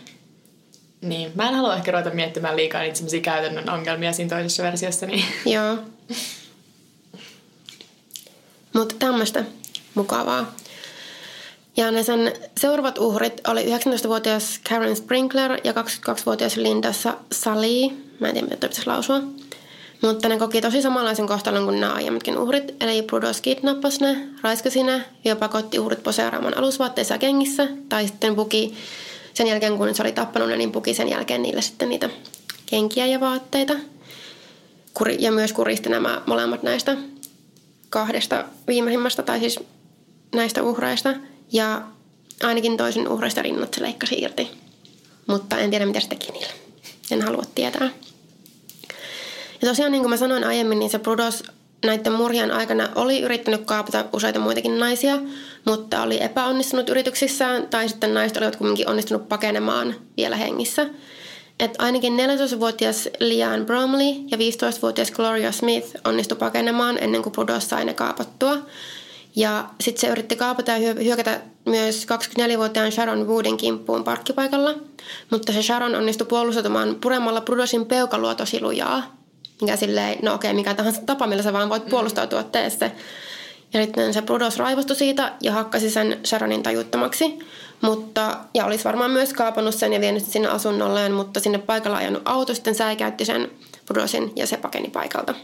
Niin, 1.01 1.33
mä 1.35 1.49
en 1.49 1.55
halua 1.55 1.77
ehkä 1.77 1.91
ruveta 1.93 2.11
miettimään 2.11 2.57
liikaa 2.57 2.83
niitä 2.83 2.97
semmoisia 2.97 3.21
käytännön 3.21 3.71
ongelmia 3.71 4.13
siinä 4.13 4.29
toisessa 4.29 4.63
versiossa. 4.63 5.07
Niin. 5.07 5.25
Joo. 5.47 5.79
Mutta 8.75 8.95
tämmöistä 8.99 9.45
mukavaa. 9.95 10.53
Ja 11.79 11.91
ne 11.91 12.03
sen 12.03 12.33
seuraavat 12.61 12.99
uhrit 12.99 13.41
oli 13.49 13.65
19-vuotias 13.65 14.61
Karen 14.69 14.97
Sprinkler 14.97 15.61
ja 15.65 15.73
22-vuotias 15.73 16.57
Linda 16.57 16.89
Sali. 17.33 17.93
Mä 18.21 18.29
en 18.29 18.35
tiedä, 18.35 18.47
mitä 18.47 18.69
pitäisi 18.69 18.87
lausua. 18.87 19.21
Mutta 20.03 20.29
ne 20.29 20.39
koki 20.39 20.61
tosi 20.61 20.83
samanlaisen 20.83 21.27
kohtalon 21.27 21.65
kuin 21.65 21.81
nämä 21.81 21.93
aiemmatkin 21.93 22.39
uhrit. 22.39 22.75
Eli 22.81 23.03
Brudos 23.03 23.41
kidnappasi 23.41 24.01
ne, 24.01 24.29
raiskasi 24.43 24.83
ne 24.83 25.05
ja 25.25 25.37
pakotti 25.37 25.79
uhrit 25.79 26.03
poseeraamaan 26.03 26.59
alusvaatteissa 26.59 27.15
ja 27.15 27.19
kengissä. 27.19 27.69
Tai 27.89 28.07
sitten 28.07 28.37
puki 28.37 28.75
sen 29.35 29.47
jälkeen, 29.47 29.79
kun 29.79 29.95
se 29.95 30.03
oli 30.03 30.13
tappanut 30.13 30.49
ne, 30.49 30.57
niin 30.57 30.73
puki 30.73 30.95
sen 30.95 31.09
jälkeen 31.09 31.43
niille 31.43 31.63
sitten 31.63 31.89
niitä 31.89 32.11
kenkiä 32.67 33.07
ja 33.07 33.21
vaatteita. 33.21 33.75
Ja 35.19 35.33
myös 35.33 35.53
kuristi 35.53 35.89
nämä 35.89 36.23
molemmat 36.27 36.63
näistä 36.63 36.97
kahdesta 37.91 38.45
viimeisimmästä, 38.67 39.23
tai 39.23 39.41
siis 39.41 39.61
näistä 40.35 40.63
uhreista– 40.63 41.15
ja 41.53 41.83
ainakin 42.43 42.77
toisen 42.77 43.09
uhreista 43.09 43.43
rinnat 43.43 43.75
se 43.75 43.83
leikkasi 43.83 44.15
irti. 44.19 44.51
Mutta 45.27 45.59
en 45.59 45.71
tiedä, 45.71 45.87
mitä 45.87 46.01
se 46.01 46.09
teki 46.09 46.33
niille. 46.33 46.53
En 47.11 47.23
halua 47.23 47.43
tietää. 47.55 47.91
Ja 49.63 49.69
tosiaan, 49.69 49.93
niin 49.93 50.03
kuin 50.03 50.11
mä 50.11 50.17
sanoin 50.17 50.45
aiemmin, 50.45 50.79
niin 50.79 50.91
se 50.91 50.99
Brudos 50.99 51.45
näiden 51.85 52.13
murhien 52.13 52.53
aikana 52.53 52.89
oli 52.95 53.21
yrittänyt 53.21 53.65
kaapata 53.65 54.05
useita 54.13 54.39
muitakin 54.39 54.79
naisia, 54.79 55.19
mutta 55.65 56.03
oli 56.03 56.23
epäonnistunut 56.23 56.89
yrityksissään, 56.89 57.69
tai 57.69 57.89
sitten 57.89 58.15
naiset 58.15 58.37
olivat 58.37 58.57
kuitenkin 58.57 58.89
onnistunut 58.89 59.29
pakenemaan 59.29 59.95
vielä 60.17 60.37
hengissä. 60.37 60.87
Et 61.61 61.75
ainakin 61.79 62.13
14-vuotias 62.13 63.09
Lian 63.21 63.67
Bromley 63.67 64.15
ja 64.31 64.37
15-vuotias 64.39 65.11
Gloria 65.11 65.53
Smith 65.53 65.97
onnistu 66.05 66.37
pakenemaan 66.37 66.99
ennen 67.01 67.23
kuin 67.23 67.33
Brudos 67.33 67.71
sai 67.71 67.85
ne 67.85 67.95
kaapattua. 67.95 68.59
Ja 69.39 69.65
sitten 69.81 70.01
se 70.01 70.09
yritti 70.09 70.37
kaapata 70.37 70.71
ja 70.71 70.95
hyökätä 70.95 71.41
myös 71.65 72.07
24-vuotiaan 72.41 72.93
Sharon 72.93 73.29
Woodin 73.29 73.57
kimppuun 73.57 74.05
parkkipaikalla, 74.05 74.75
mutta 75.31 75.53
se 75.53 75.63
Sharon 75.63 75.95
onnistui 75.95 76.27
puolustautumaan 76.27 76.95
puremalla 76.95 77.41
Brudosin 77.41 77.87
peukalua 77.87 78.35
tosi 78.35 78.61
lujaa. 78.61 79.17
Mikä 79.61 79.77
silleen, 79.77 80.19
no 80.23 80.35
okei, 80.35 80.55
mikä 80.55 80.75
tahansa 80.75 81.03
tapa, 81.07 81.27
millä 81.27 81.43
sä 81.43 81.53
vaan 81.53 81.69
voit 81.69 81.85
mm. 81.85 81.91
puolustautua 81.91 82.43
teessä. 82.43 82.91
Ja 83.75 83.85
sitten 83.85 84.15
se 84.15 84.23
Brudos 84.23 84.59
raivostui 84.59 84.97
siitä 84.97 85.33
ja 85.43 85.53
hakkasi 85.53 85.91
sen 85.91 86.21
Sharonin 86.27 86.63
tajuttomaksi. 86.63 87.39
Mutta, 87.81 88.37
ja 88.55 88.65
olisi 88.65 88.85
varmaan 88.85 89.11
myös 89.11 89.33
kaapannut 89.33 89.75
sen 89.75 89.93
ja 89.93 90.01
vienyt 90.01 90.27
sinne 90.27 90.49
asunnolleen, 90.49 91.13
mutta 91.13 91.41
sinne 91.41 91.59
paikalla 91.59 91.97
ajanut 91.97 92.23
auto 92.25 92.55
sitten 92.55 92.75
säikäytti 92.75 93.25
sen 93.25 93.51
Brudosin 93.87 94.33
ja 94.37 94.47
se 94.47 94.57
pakeni 94.57 94.91
paikalta. 94.91 95.35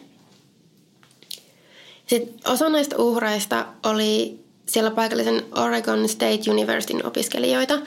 Sitten 2.06 2.52
osa 2.52 2.68
näistä 2.68 2.96
uhreista 2.96 3.66
oli 3.82 4.44
siellä 4.68 4.90
paikallisen 4.90 5.42
Oregon 5.54 6.08
State 6.08 6.50
Universityn 6.50 7.06
opiskelijoita, 7.06 7.78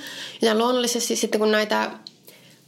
joten 0.41 0.58
luonnollisesti 0.58 1.15
sitten 1.15 1.39
kun 1.39 1.51
näitä 1.51 1.91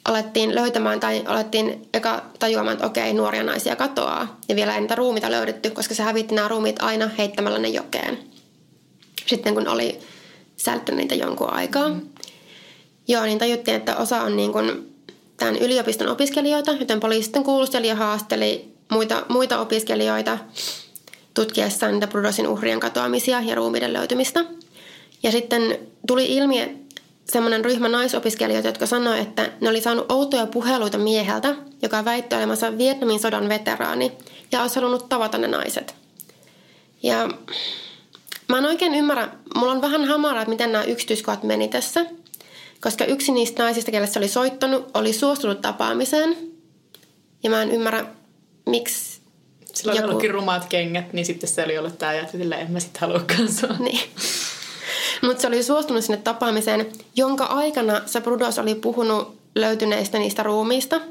alettiin 0.05 0.55
löytämään 0.55 0.99
tai 0.99 1.23
alettiin 1.25 1.87
eka 1.93 2.25
tajuamaan, 2.39 2.73
että 2.73 2.85
okei, 2.85 3.13
nuoria 3.13 3.43
naisia 3.43 3.75
katoaa. 3.75 4.39
Ja 4.49 4.55
vielä 4.55 4.75
ei 4.75 4.81
niitä 4.81 4.95
ruumita 4.95 5.31
löydetty, 5.31 5.69
koska 5.69 5.95
se 5.95 6.03
hävitti 6.03 6.35
nämä 6.35 6.47
ruumit 6.47 6.81
aina 6.81 7.09
heittämällä 7.17 7.59
ne 7.59 7.67
jokeen. 7.67 8.19
Sitten 9.25 9.53
kun 9.53 9.67
oli 9.67 9.99
säilyttänyt 10.57 10.97
niitä 10.97 11.15
jonkun 11.15 11.53
aikaa. 11.53 11.89
Mm. 11.89 12.01
Joo, 13.07 13.23
niin 13.23 13.39
tajuttiin, 13.39 13.77
että 13.77 13.97
osa 13.97 14.21
on 14.21 14.37
niin 14.37 14.51
kuin 14.51 14.95
tämän 15.37 15.55
yliopiston 15.55 16.07
opiskelijoita, 16.07 16.71
joten 16.71 16.99
poliisi 16.99 17.23
sitten 17.23 17.43
kuulusteli 17.43 17.87
ja 17.87 17.95
haasteli 17.95 18.73
muita, 18.91 19.25
muita 19.29 19.59
opiskelijoita 19.59 20.37
tutkiessaan 21.33 21.93
niitä 21.93 22.07
Brudosin 22.07 22.47
uhrien 22.47 22.79
katoamisia 22.79 23.41
ja 23.41 23.55
ruumiiden 23.55 23.93
löytymistä. 23.93 24.45
Ja 25.23 25.31
sitten 25.31 25.79
tuli 26.07 26.35
ilmi 26.35 26.77
semmoinen 27.31 27.65
ryhmä 27.65 27.89
naisopiskelijoita, 27.89 28.67
jotka 28.67 28.85
sanoi, 28.85 29.19
että 29.19 29.51
ne 29.61 29.69
oli 29.69 29.81
saanut 29.81 30.11
outoja 30.11 30.45
puheluita 30.45 30.97
mieheltä, 30.97 31.55
joka 31.81 32.05
väitti 32.05 32.35
olevansa 32.35 32.77
Vietnamin 32.77 33.19
sodan 33.19 33.49
veteraani 33.49 34.11
ja 34.51 34.61
olisi 34.61 34.75
halunnut 34.75 35.09
tavata 35.09 35.37
ne 35.37 35.47
naiset. 35.47 35.95
Ja 37.03 37.29
mä 38.49 38.57
en 38.57 38.65
oikein 38.65 38.95
ymmärrä, 38.95 39.29
mulla 39.55 39.71
on 39.71 39.81
vähän 39.81 40.05
hamaraa, 40.05 40.41
että 40.41 40.49
miten 40.49 40.71
nämä 40.71 40.83
yksityiskohdat 40.83 41.43
meni 41.43 41.67
tässä, 41.67 42.05
koska 42.81 43.05
yksi 43.05 43.31
niistä 43.31 43.63
naisista, 43.63 43.91
kelle 43.91 44.07
se 44.07 44.19
oli 44.19 44.27
soittanut, 44.27 44.87
oli 44.93 45.13
suostunut 45.13 45.61
tapaamiseen. 45.61 46.37
Ja 47.43 47.49
mä 47.49 47.61
en 47.61 47.71
ymmärrä, 47.71 48.05
miksi 48.65 49.18
Sillä 49.79 49.91
oli 49.91 49.97
joku... 49.97 50.09
ollutkin 50.09 50.31
rumaat 50.31 50.65
kengät, 50.65 51.13
niin 51.13 51.25
sitten 51.25 51.49
se 51.49 51.63
oli 51.63 51.77
ollut 51.77 51.97
tämä 51.97 52.13
ja 52.13 52.21
että 52.21 52.37
en 52.57 52.71
mä 52.71 52.79
sitten 52.79 53.01
haluakaan 53.01 53.51
sua. 53.51 53.69
Niin. 53.79 53.99
Mutta 55.21 55.41
se 55.41 55.47
oli 55.47 55.63
suostunut 55.63 56.03
sinne 56.03 56.17
tapaamiseen, 56.17 56.91
jonka 57.15 57.45
aikana 57.45 58.01
se 58.05 58.21
Brudos 58.21 58.59
oli 58.59 58.75
puhunut 58.75 59.37
löytyneistä 59.55 60.19
niistä 60.19 60.43
ruumiista 60.43 61.01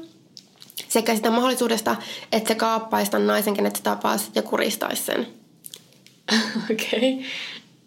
sekä 0.87 1.15
sitä 1.15 1.29
mahdollisuudesta, 1.29 1.95
että 2.31 2.47
se 2.47 2.55
kaappaisi 2.55 3.11
tämän 3.11 3.27
naisen, 3.27 3.53
kenet 3.53 3.75
se 3.75 3.83
tapasi 3.83 4.31
ja 4.35 4.41
kuristaisi 4.41 5.03
sen. 5.03 5.27
Okei. 6.71 7.13
Okay. 7.13 7.25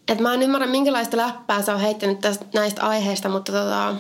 Et 0.08 0.20
mä 0.20 0.34
en 0.34 0.42
ymmärrä, 0.42 0.66
minkälaista 0.66 1.16
läppää 1.16 1.62
se 1.62 1.72
on 1.72 1.80
heittänyt 1.80 2.20
tästä, 2.20 2.44
näistä 2.54 2.82
aiheista, 2.82 3.28
mutta 3.28 3.52
tota... 3.52 3.94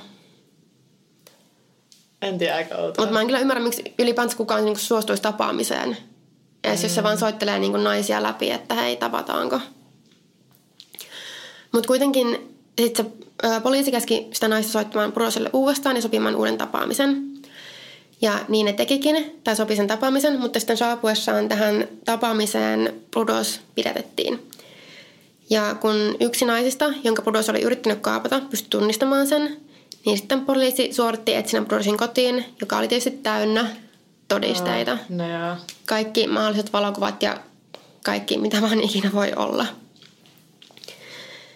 En 2.22 2.38
tiedä, 2.38 2.56
aika 2.56 2.74
outoa. 2.76 3.02
Mutta 3.02 3.12
mä 3.12 3.20
en 3.20 3.26
kyllä 3.26 3.40
ymmärrä, 3.40 3.62
miksi 3.62 3.94
ylipäänsä 3.98 4.36
kukaan 4.36 4.64
niin 4.64 4.78
suostuisi 4.78 5.22
tapaamiseen. 5.22 6.11
Edes 6.64 6.80
mm. 6.80 6.84
jos 6.84 6.94
se 6.94 7.00
mm. 7.00 7.04
vaan 7.04 7.18
soittelee 7.18 7.58
niin 7.58 7.84
naisia 7.84 8.22
läpi, 8.22 8.50
että 8.50 8.74
hei, 8.74 8.96
tavataanko. 8.96 9.60
Mutta 11.72 11.86
kuitenkin 11.86 12.56
sit 12.80 12.96
se 12.96 13.04
poliisi 13.62 13.90
käski 13.92 14.28
sitä 14.32 14.48
naista 14.48 14.72
soittamaan 14.72 15.12
Broselle 15.12 15.50
uudestaan 15.52 15.96
ja 15.96 16.02
sopimaan 16.02 16.36
uuden 16.36 16.58
tapaamisen. 16.58 17.32
Ja 18.22 18.38
niin 18.48 18.66
ne 18.66 18.72
tekikin, 18.72 19.40
tai 19.44 19.56
sopi 19.56 19.76
sen 19.76 19.86
tapaamisen, 19.86 20.40
mutta 20.40 20.60
sitten 20.60 20.76
saapuessaan 20.76 21.48
tähän 21.48 21.88
tapaamiseen 22.04 22.94
Brudos 23.10 23.60
pidätettiin. 23.74 24.48
Ja 25.50 25.76
kun 25.80 26.16
yksi 26.20 26.44
naisista, 26.44 26.92
jonka 27.04 27.22
Brudos 27.22 27.48
oli 27.48 27.62
yrittänyt 27.62 28.00
kaapata, 28.00 28.40
pystyi 28.50 28.70
tunnistamaan 28.70 29.26
sen, 29.26 29.56
niin 30.06 30.18
sitten 30.18 30.40
poliisi 30.40 30.92
suoritti 30.92 31.34
etsinnän 31.34 31.66
Brudosin 31.66 31.96
kotiin, 31.96 32.44
joka 32.60 32.78
oli 32.78 32.88
tietysti 32.88 33.10
täynnä 33.10 33.66
todisteita. 34.34 34.98
No, 35.08 35.28
no 35.28 35.56
Kaikki 35.86 36.26
mahdolliset 36.26 36.72
valokuvat 36.72 37.22
ja 37.22 37.36
kaikki, 38.04 38.38
mitä 38.38 38.62
vaan 38.62 38.80
ikinä 38.80 39.10
voi 39.12 39.32
olla– 39.36 39.66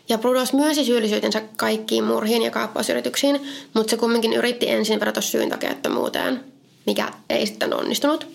ja 0.08 0.18
Brudos 0.18 0.52
myönsi 0.52 0.84
syyllisyytensä 0.84 1.42
kaikkiin 1.56 2.04
murhiin 2.04 2.42
ja 2.42 2.50
kaappausyrityksiin, 2.50 3.40
mutta 3.74 3.90
se 3.90 3.96
kumminkin 3.96 4.32
yritti 4.32 4.70
ensin 4.70 5.00
verrata 5.00 5.20
syyntakeettomuuteen, 5.20 6.44
mikä 6.86 7.12
ei 7.30 7.46
sitten 7.46 7.74
onnistunut. 7.74 8.26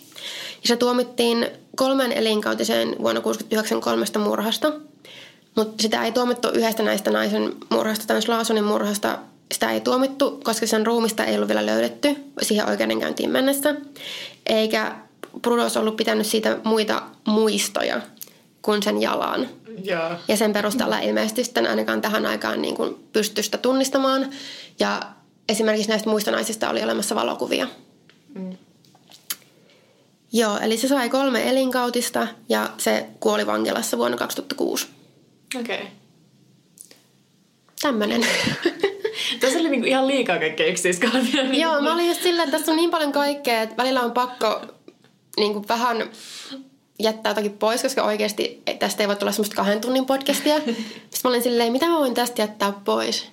Ja 0.61 0.67
se 0.67 0.75
tuomittiin 0.75 1.47
kolmen 1.75 2.11
elinkautiseen 2.11 2.87
vuonna 2.87 3.21
1969 3.21 3.81
kolmesta 3.81 4.19
murhasta, 4.19 4.71
mutta 5.55 5.81
sitä 5.81 6.03
ei 6.03 6.11
tuomittu 6.11 6.47
yhdestä 6.53 6.83
näistä 6.83 7.11
naisen 7.11 7.53
murhasta, 7.69 8.07
tai 8.07 8.19
Laasonin 8.27 8.63
murhasta, 8.63 9.19
sitä 9.51 9.71
ei 9.71 9.81
tuomittu, 9.81 10.39
koska 10.43 10.67
sen 10.67 10.85
ruumista 10.87 11.25
ei 11.25 11.35
ollut 11.35 11.47
vielä 11.47 11.65
löydetty 11.65 12.15
siihen 12.41 12.69
oikeudenkäyntiin 12.69 13.29
mennessä. 13.29 13.75
Eikä 14.45 14.95
Brudos 15.41 15.77
ollut 15.77 15.97
pitänyt 15.97 16.27
siitä 16.27 16.57
muita 16.63 17.01
muistoja 17.25 18.01
kuin 18.61 18.83
sen 18.83 19.01
jalan. 19.01 19.47
Ja, 19.83 20.19
ja 20.27 20.37
sen 20.37 20.53
perusteella 20.53 20.99
ilmeisesti 20.99 21.43
sitten 21.43 21.67
ainakaan 21.67 22.01
tähän 22.01 22.25
aikaan 22.25 22.61
niin 22.61 22.75
kuin 22.75 22.95
pystyi 23.13 23.43
sitä 23.43 23.57
tunnistamaan. 23.57 24.29
Ja 24.79 25.01
esimerkiksi 25.49 25.89
näistä 25.89 26.09
muista 26.09 26.31
naisista 26.31 26.69
oli 26.69 26.83
olemassa 26.83 27.15
valokuvia. 27.15 27.67
Mm. 28.35 28.57
Joo, 30.33 30.57
eli 30.57 30.77
se 30.77 30.87
sai 30.87 31.09
kolme 31.09 31.49
elinkautista 31.49 32.27
ja 32.49 32.69
se 32.77 33.05
kuoli 33.19 33.47
vankilassa 33.47 33.97
vuonna 33.97 34.17
2006. 34.17 34.87
Okei. 35.59 35.75
Okay. 35.75 35.87
Tämmönen. 37.81 38.25
tässä 39.39 39.59
oli 39.59 39.69
niinku 39.69 39.87
ihan 39.87 40.07
liikaa 40.07 40.39
kaikkea 40.39 40.67
yksityiskohtia. 40.67 41.43
Joo, 41.43 41.81
mä 41.81 41.93
olin 41.93 42.07
just 42.07 42.23
silleen, 42.23 42.47
että 42.47 42.57
tässä 42.57 42.71
on 42.71 42.77
niin 42.77 42.91
paljon 42.91 43.11
kaikkea, 43.11 43.61
että 43.61 43.77
välillä 43.77 44.01
on 44.01 44.11
pakko 44.11 44.61
niinku 45.37 45.65
vähän 45.69 46.09
jättää 46.99 47.29
jotakin 47.29 47.57
pois, 47.57 47.81
koska 47.81 48.03
oikeasti 48.03 48.61
tästä 48.79 49.03
ei 49.03 49.07
voi 49.07 49.15
tulla 49.15 49.31
semmoista 49.31 49.55
kahden 49.55 49.81
tunnin 49.81 50.05
podcastia. 50.05 50.55
Sitten 50.59 51.21
mä 51.23 51.29
olin 51.29 51.43
silleen, 51.43 51.71
mitä 51.71 51.85
mä 51.85 51.99
voin 51.99 52.13
tästä 52.13 52.41
jättää 52.41 52.73
pois? 52.85 53.27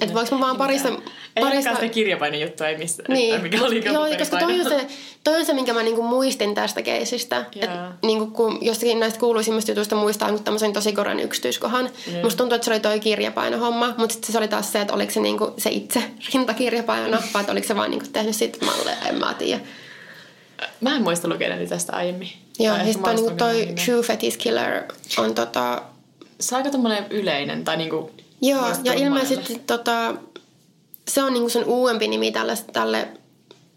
Että 0.00 0.14
voiko 0.14 0.34
mä 0.34 0.40
vaan 0.40 0.56
parista... 0.56 0.88
Ei 1.36 1.44
parista... 1.44 1.74
sitä 1.74 1.88
kirjapainojuttua, 1.88 2.68
ei 2.68 2.78
missään. 2.78 3.14
Niin. 3.14 3.42
Mikä 3.42 3.62
oli 3.62 3.84
Joo, 3.84 4.06
koska 4.18 4.36
toi 4.36 4.60
on, 4.60 4.68
se, 4.68 4.86
toi 5.24 5.36
on 5.36 5.46
se, 5.46 5.52
minkä 5.52 5.72
mä 5.72 5.82
niinku 5.82 6.02
muistin 6.02 6.54
tästä 6.54 6.82
keisistä. 6.82 7.44
Yeah. 7.56 7.88
Et 7.88 8.02
niinku, 8.02 8.26
kun 8.26 8.58
jostakin 8.60 9.00
näistä 9.00 9.20
kuuluisimmista 9.20 9.70
jutuista 9.70 9.96
muistaa 9.96 10.30
niin 10.30 10.44
tämmöisen 10.44 10.72
tosi 10.72 10.92
koran 10.92 11.20
yksityiskohan. 11.20 11.90
Yeah. 12.08 12.22
Musta 12.22 12.38
tuntuu, 12.38 12.56
että 12.56 12.64
se 12.64 12.70
oli 12.70 12.80
toi 12.80 13.00
kirjapainohomma, 13.00 13.94
mutta 13.96 14.12
sitten 14.12 14.32
se 14.32 14.38
oli 14.38 14.48
taas 14.48 14.72
se, 14.72 14.80
että 14.80 14.94
oliko 14.94 15.12
se 15.12 15.20
niinku 15.20 15.54
se 15.58 15.70
itse 15.70 16.02
rintakirjapaino, 16.34 17.18
vai 17.34 17.44
oliko 17.48 17.66
se 17.66 17.76
vaan 17.76 17.90
niinku 17.90 18.06
tehnyt 18.12 18.36
siitä 18.36 18.64
malleja, 18.64 18.96
en 19.08 19.18
mä 19.18 19.34
tiedä. 19.34 19.60
Mä 20.80 20.96
en 20.96 21.02
muista 21.02 21.28
lukeneeni 21.28 21.66
tästä 21.66 21.92
aiemmin. 21.92 22.28
Joo, 22.58 22.76
siis 22.84 22.96
toi, 22.96 23.14
niinku 23.14 23.30
toi 23.30 23.74
True 23.84 24.02
Fetish 24.02 24.38
Killer 24.38 24.82
on 25.18 25.34
tota... 25.34 25.82
Se 26.40 26.56
on 26.56 26.62
aika 26.64 26.78
yleinen, 27.10 27.64
tai 27.64 27.76
niinku... 27.76 28.10
Joo, 28.42 28.66
ja 28.84 28.92
ilmeisesti 28.92 29.58
tota, 29.66 30.14
se 31.08 31.22
on 31.22 31.32
niinku 31.32 31.48
sen 31.48 31.64
uudempi 31.64 32.08
nimi 32.08 32.32
tälle, 32.32 32.58
tälle 32.72 33.08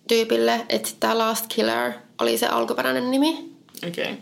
tyypille, 0.08 0.66
että 0.70 0.90
tämä 1.00 1.18
Last 1.18 1.46
Killer 1.48 1.94
oli 2.22 2.38
se 2.38 2.48
alkuperäinen 2.48 3.12
nimi. 3.12 3.54
Okei. 3.88 4.04
Okay. 4.04 4.16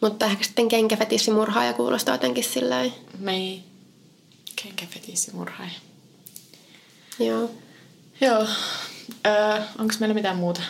Mutta 0.00 0.26
ehkä 0.26 0.44
sitten 0.44 0.68
kenkäfetissimurhaaja 0.68 1.72
kuulostaa 1.72 2.14
jotenkin 2.14 2.44
silleen. 2.44 2.92
Mei. 3.18 3.62
Kenkäfetissimurhaaja. 4.62 5.70
Joo. 7.18 7.50
Joo. 8.20 8.46
Öö, 9.26 9.60
onko 9.78 9.94
meillä 10.00 10.14
mitään 10.14 10.36
muuta? 10.36 10.60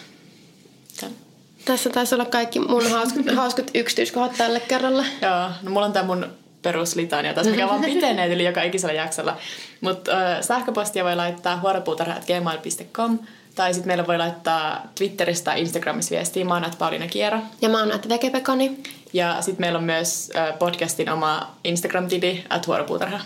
Tässä 1.64 1.90
taisi 1.90 2.14
olla 2.14 2.24
kaikki 2.24 2.60
mun 2.60 2.90
hauskat, 2.90 3.26
hauskat 3.36 3.70
yksityiskohdat 3.74 4.36
tälle 4.36 4.60
kerralla. 4.60 5.04
Joo, 5.22 5.50
no 5.62 5.70
mulla 5.70 5.86
on 5.86 5.92
tää 5.92 6.02
mun 6.02 6.26
peruslitania 6.62 7.34
tässä, 7.34 7.50
mikä 7.50 7.68
vaan 7.68 7.84
pitenee 7.94 8.34
yli 8.34 8.44
joka 8.44 8.62
ikisellä 8.62 8.92
jaksolla. 8.92 9.36
Mutta 9.80 10.12
äh, 10.12 10.42
sähköpostia 10.42 11.04
voi 11.04 11.16
laittaa 11.16 11.60
huoropuutarha.gmail.com 11.60 13.18
tai 13.54 13.74
sitten 13.74 13.88
meillä 13.88 14.06
voi 14.06 14.18
laittaa 14.18 14.82
Twitteristä 14.94 15.44
tai 15.44 15.60
Instagramissa 15.60 16.14
viestiä. 16.14 16.44
Mä 16.44 16.54
oon 16.54 16.70
Pauliina 16.78 17.06
Kiera. 17.06 17.40
Ja 17.60 17.68
mä 17.68 17.78
oon 17.78 17.92
Vekepekoni. 18.08 18.78
Ja 19.12 19.36
sitten 19.42 19.60
meillä 19.60 19.78
on 19.78 19.84
myös 19.84 20.30
äh, 20.36 20.58
podcastin 20.58 21.10
oma 21.10 21.56
Instagram-tili, 21.64 22.44
at 22.50 22.66
huoropuutarha. 22.66 23.20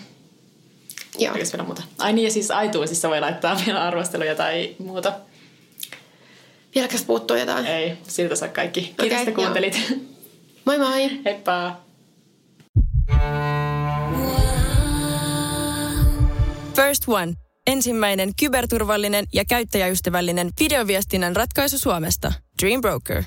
Joo. 1.18 1.34
Oliko 1.34 1.48
vielä 1.52 1.64
muuta? 1.64 1.82
Ai 1.98 2.12
niin, 2.12 2.24
ja 2.24 2.30
siis 2.30 2.48
iTunesissa 2.66 3.08
voi 3.08 3.20
laittaa 3.20 3.60
vielä 3.66 3.84
arvosteluja 3.84 4.34
tai 4.34 4.76
muuta. 4.78 5.12
Vieläkäs 6.74 7.04
puuttuu 7.04 7.36
jotain? 7.36 7.66
Ei, 7.66 7.98
siltä 8.02 8.36
saa 8.36 8.48
kaikki. 8.48 8.94
Kiitos, 9.00 9.20
okay, 9.20 9.34
kuuntelit. 9.34 9.80
Joo. 9.90 9.98
Moi 10.64 10.78
moi! 10.78 11.10
Heippa! 11.24 11.76
First 16.74 17.08
One. 17.08 17.32
Ensimmäinen 17.66 18.30
kyberturvallinen 18.40 19.24
ja 19.32 19.44
käyttäjäystävällinen 19.44 20.50
videoviestinnän 20.60 21.36
ratkaisu 21.36 21.78
Suomesta. 21.78 22.32
Dream 22.62 22.80
Broker. 22.80 23.22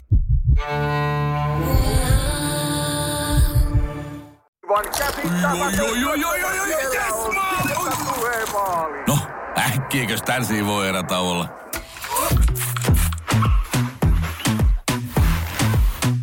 No, 9.07 9.19
äkkiäkös 9.57 10.21
tän 10.21 10.45
voi 10.65 10.89
erä? 10.89 11.03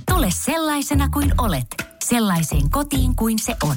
Tule 0.08 0.28
sellaisena 0.30 1.08
kuin 1.08 1.32
olet, 1.38 1.66
sellaiseen 2.04 2.70
kotiin 2.70 3.16
kuin 3.16 3.38
se 3.38 3.54
on. 3.62 3.76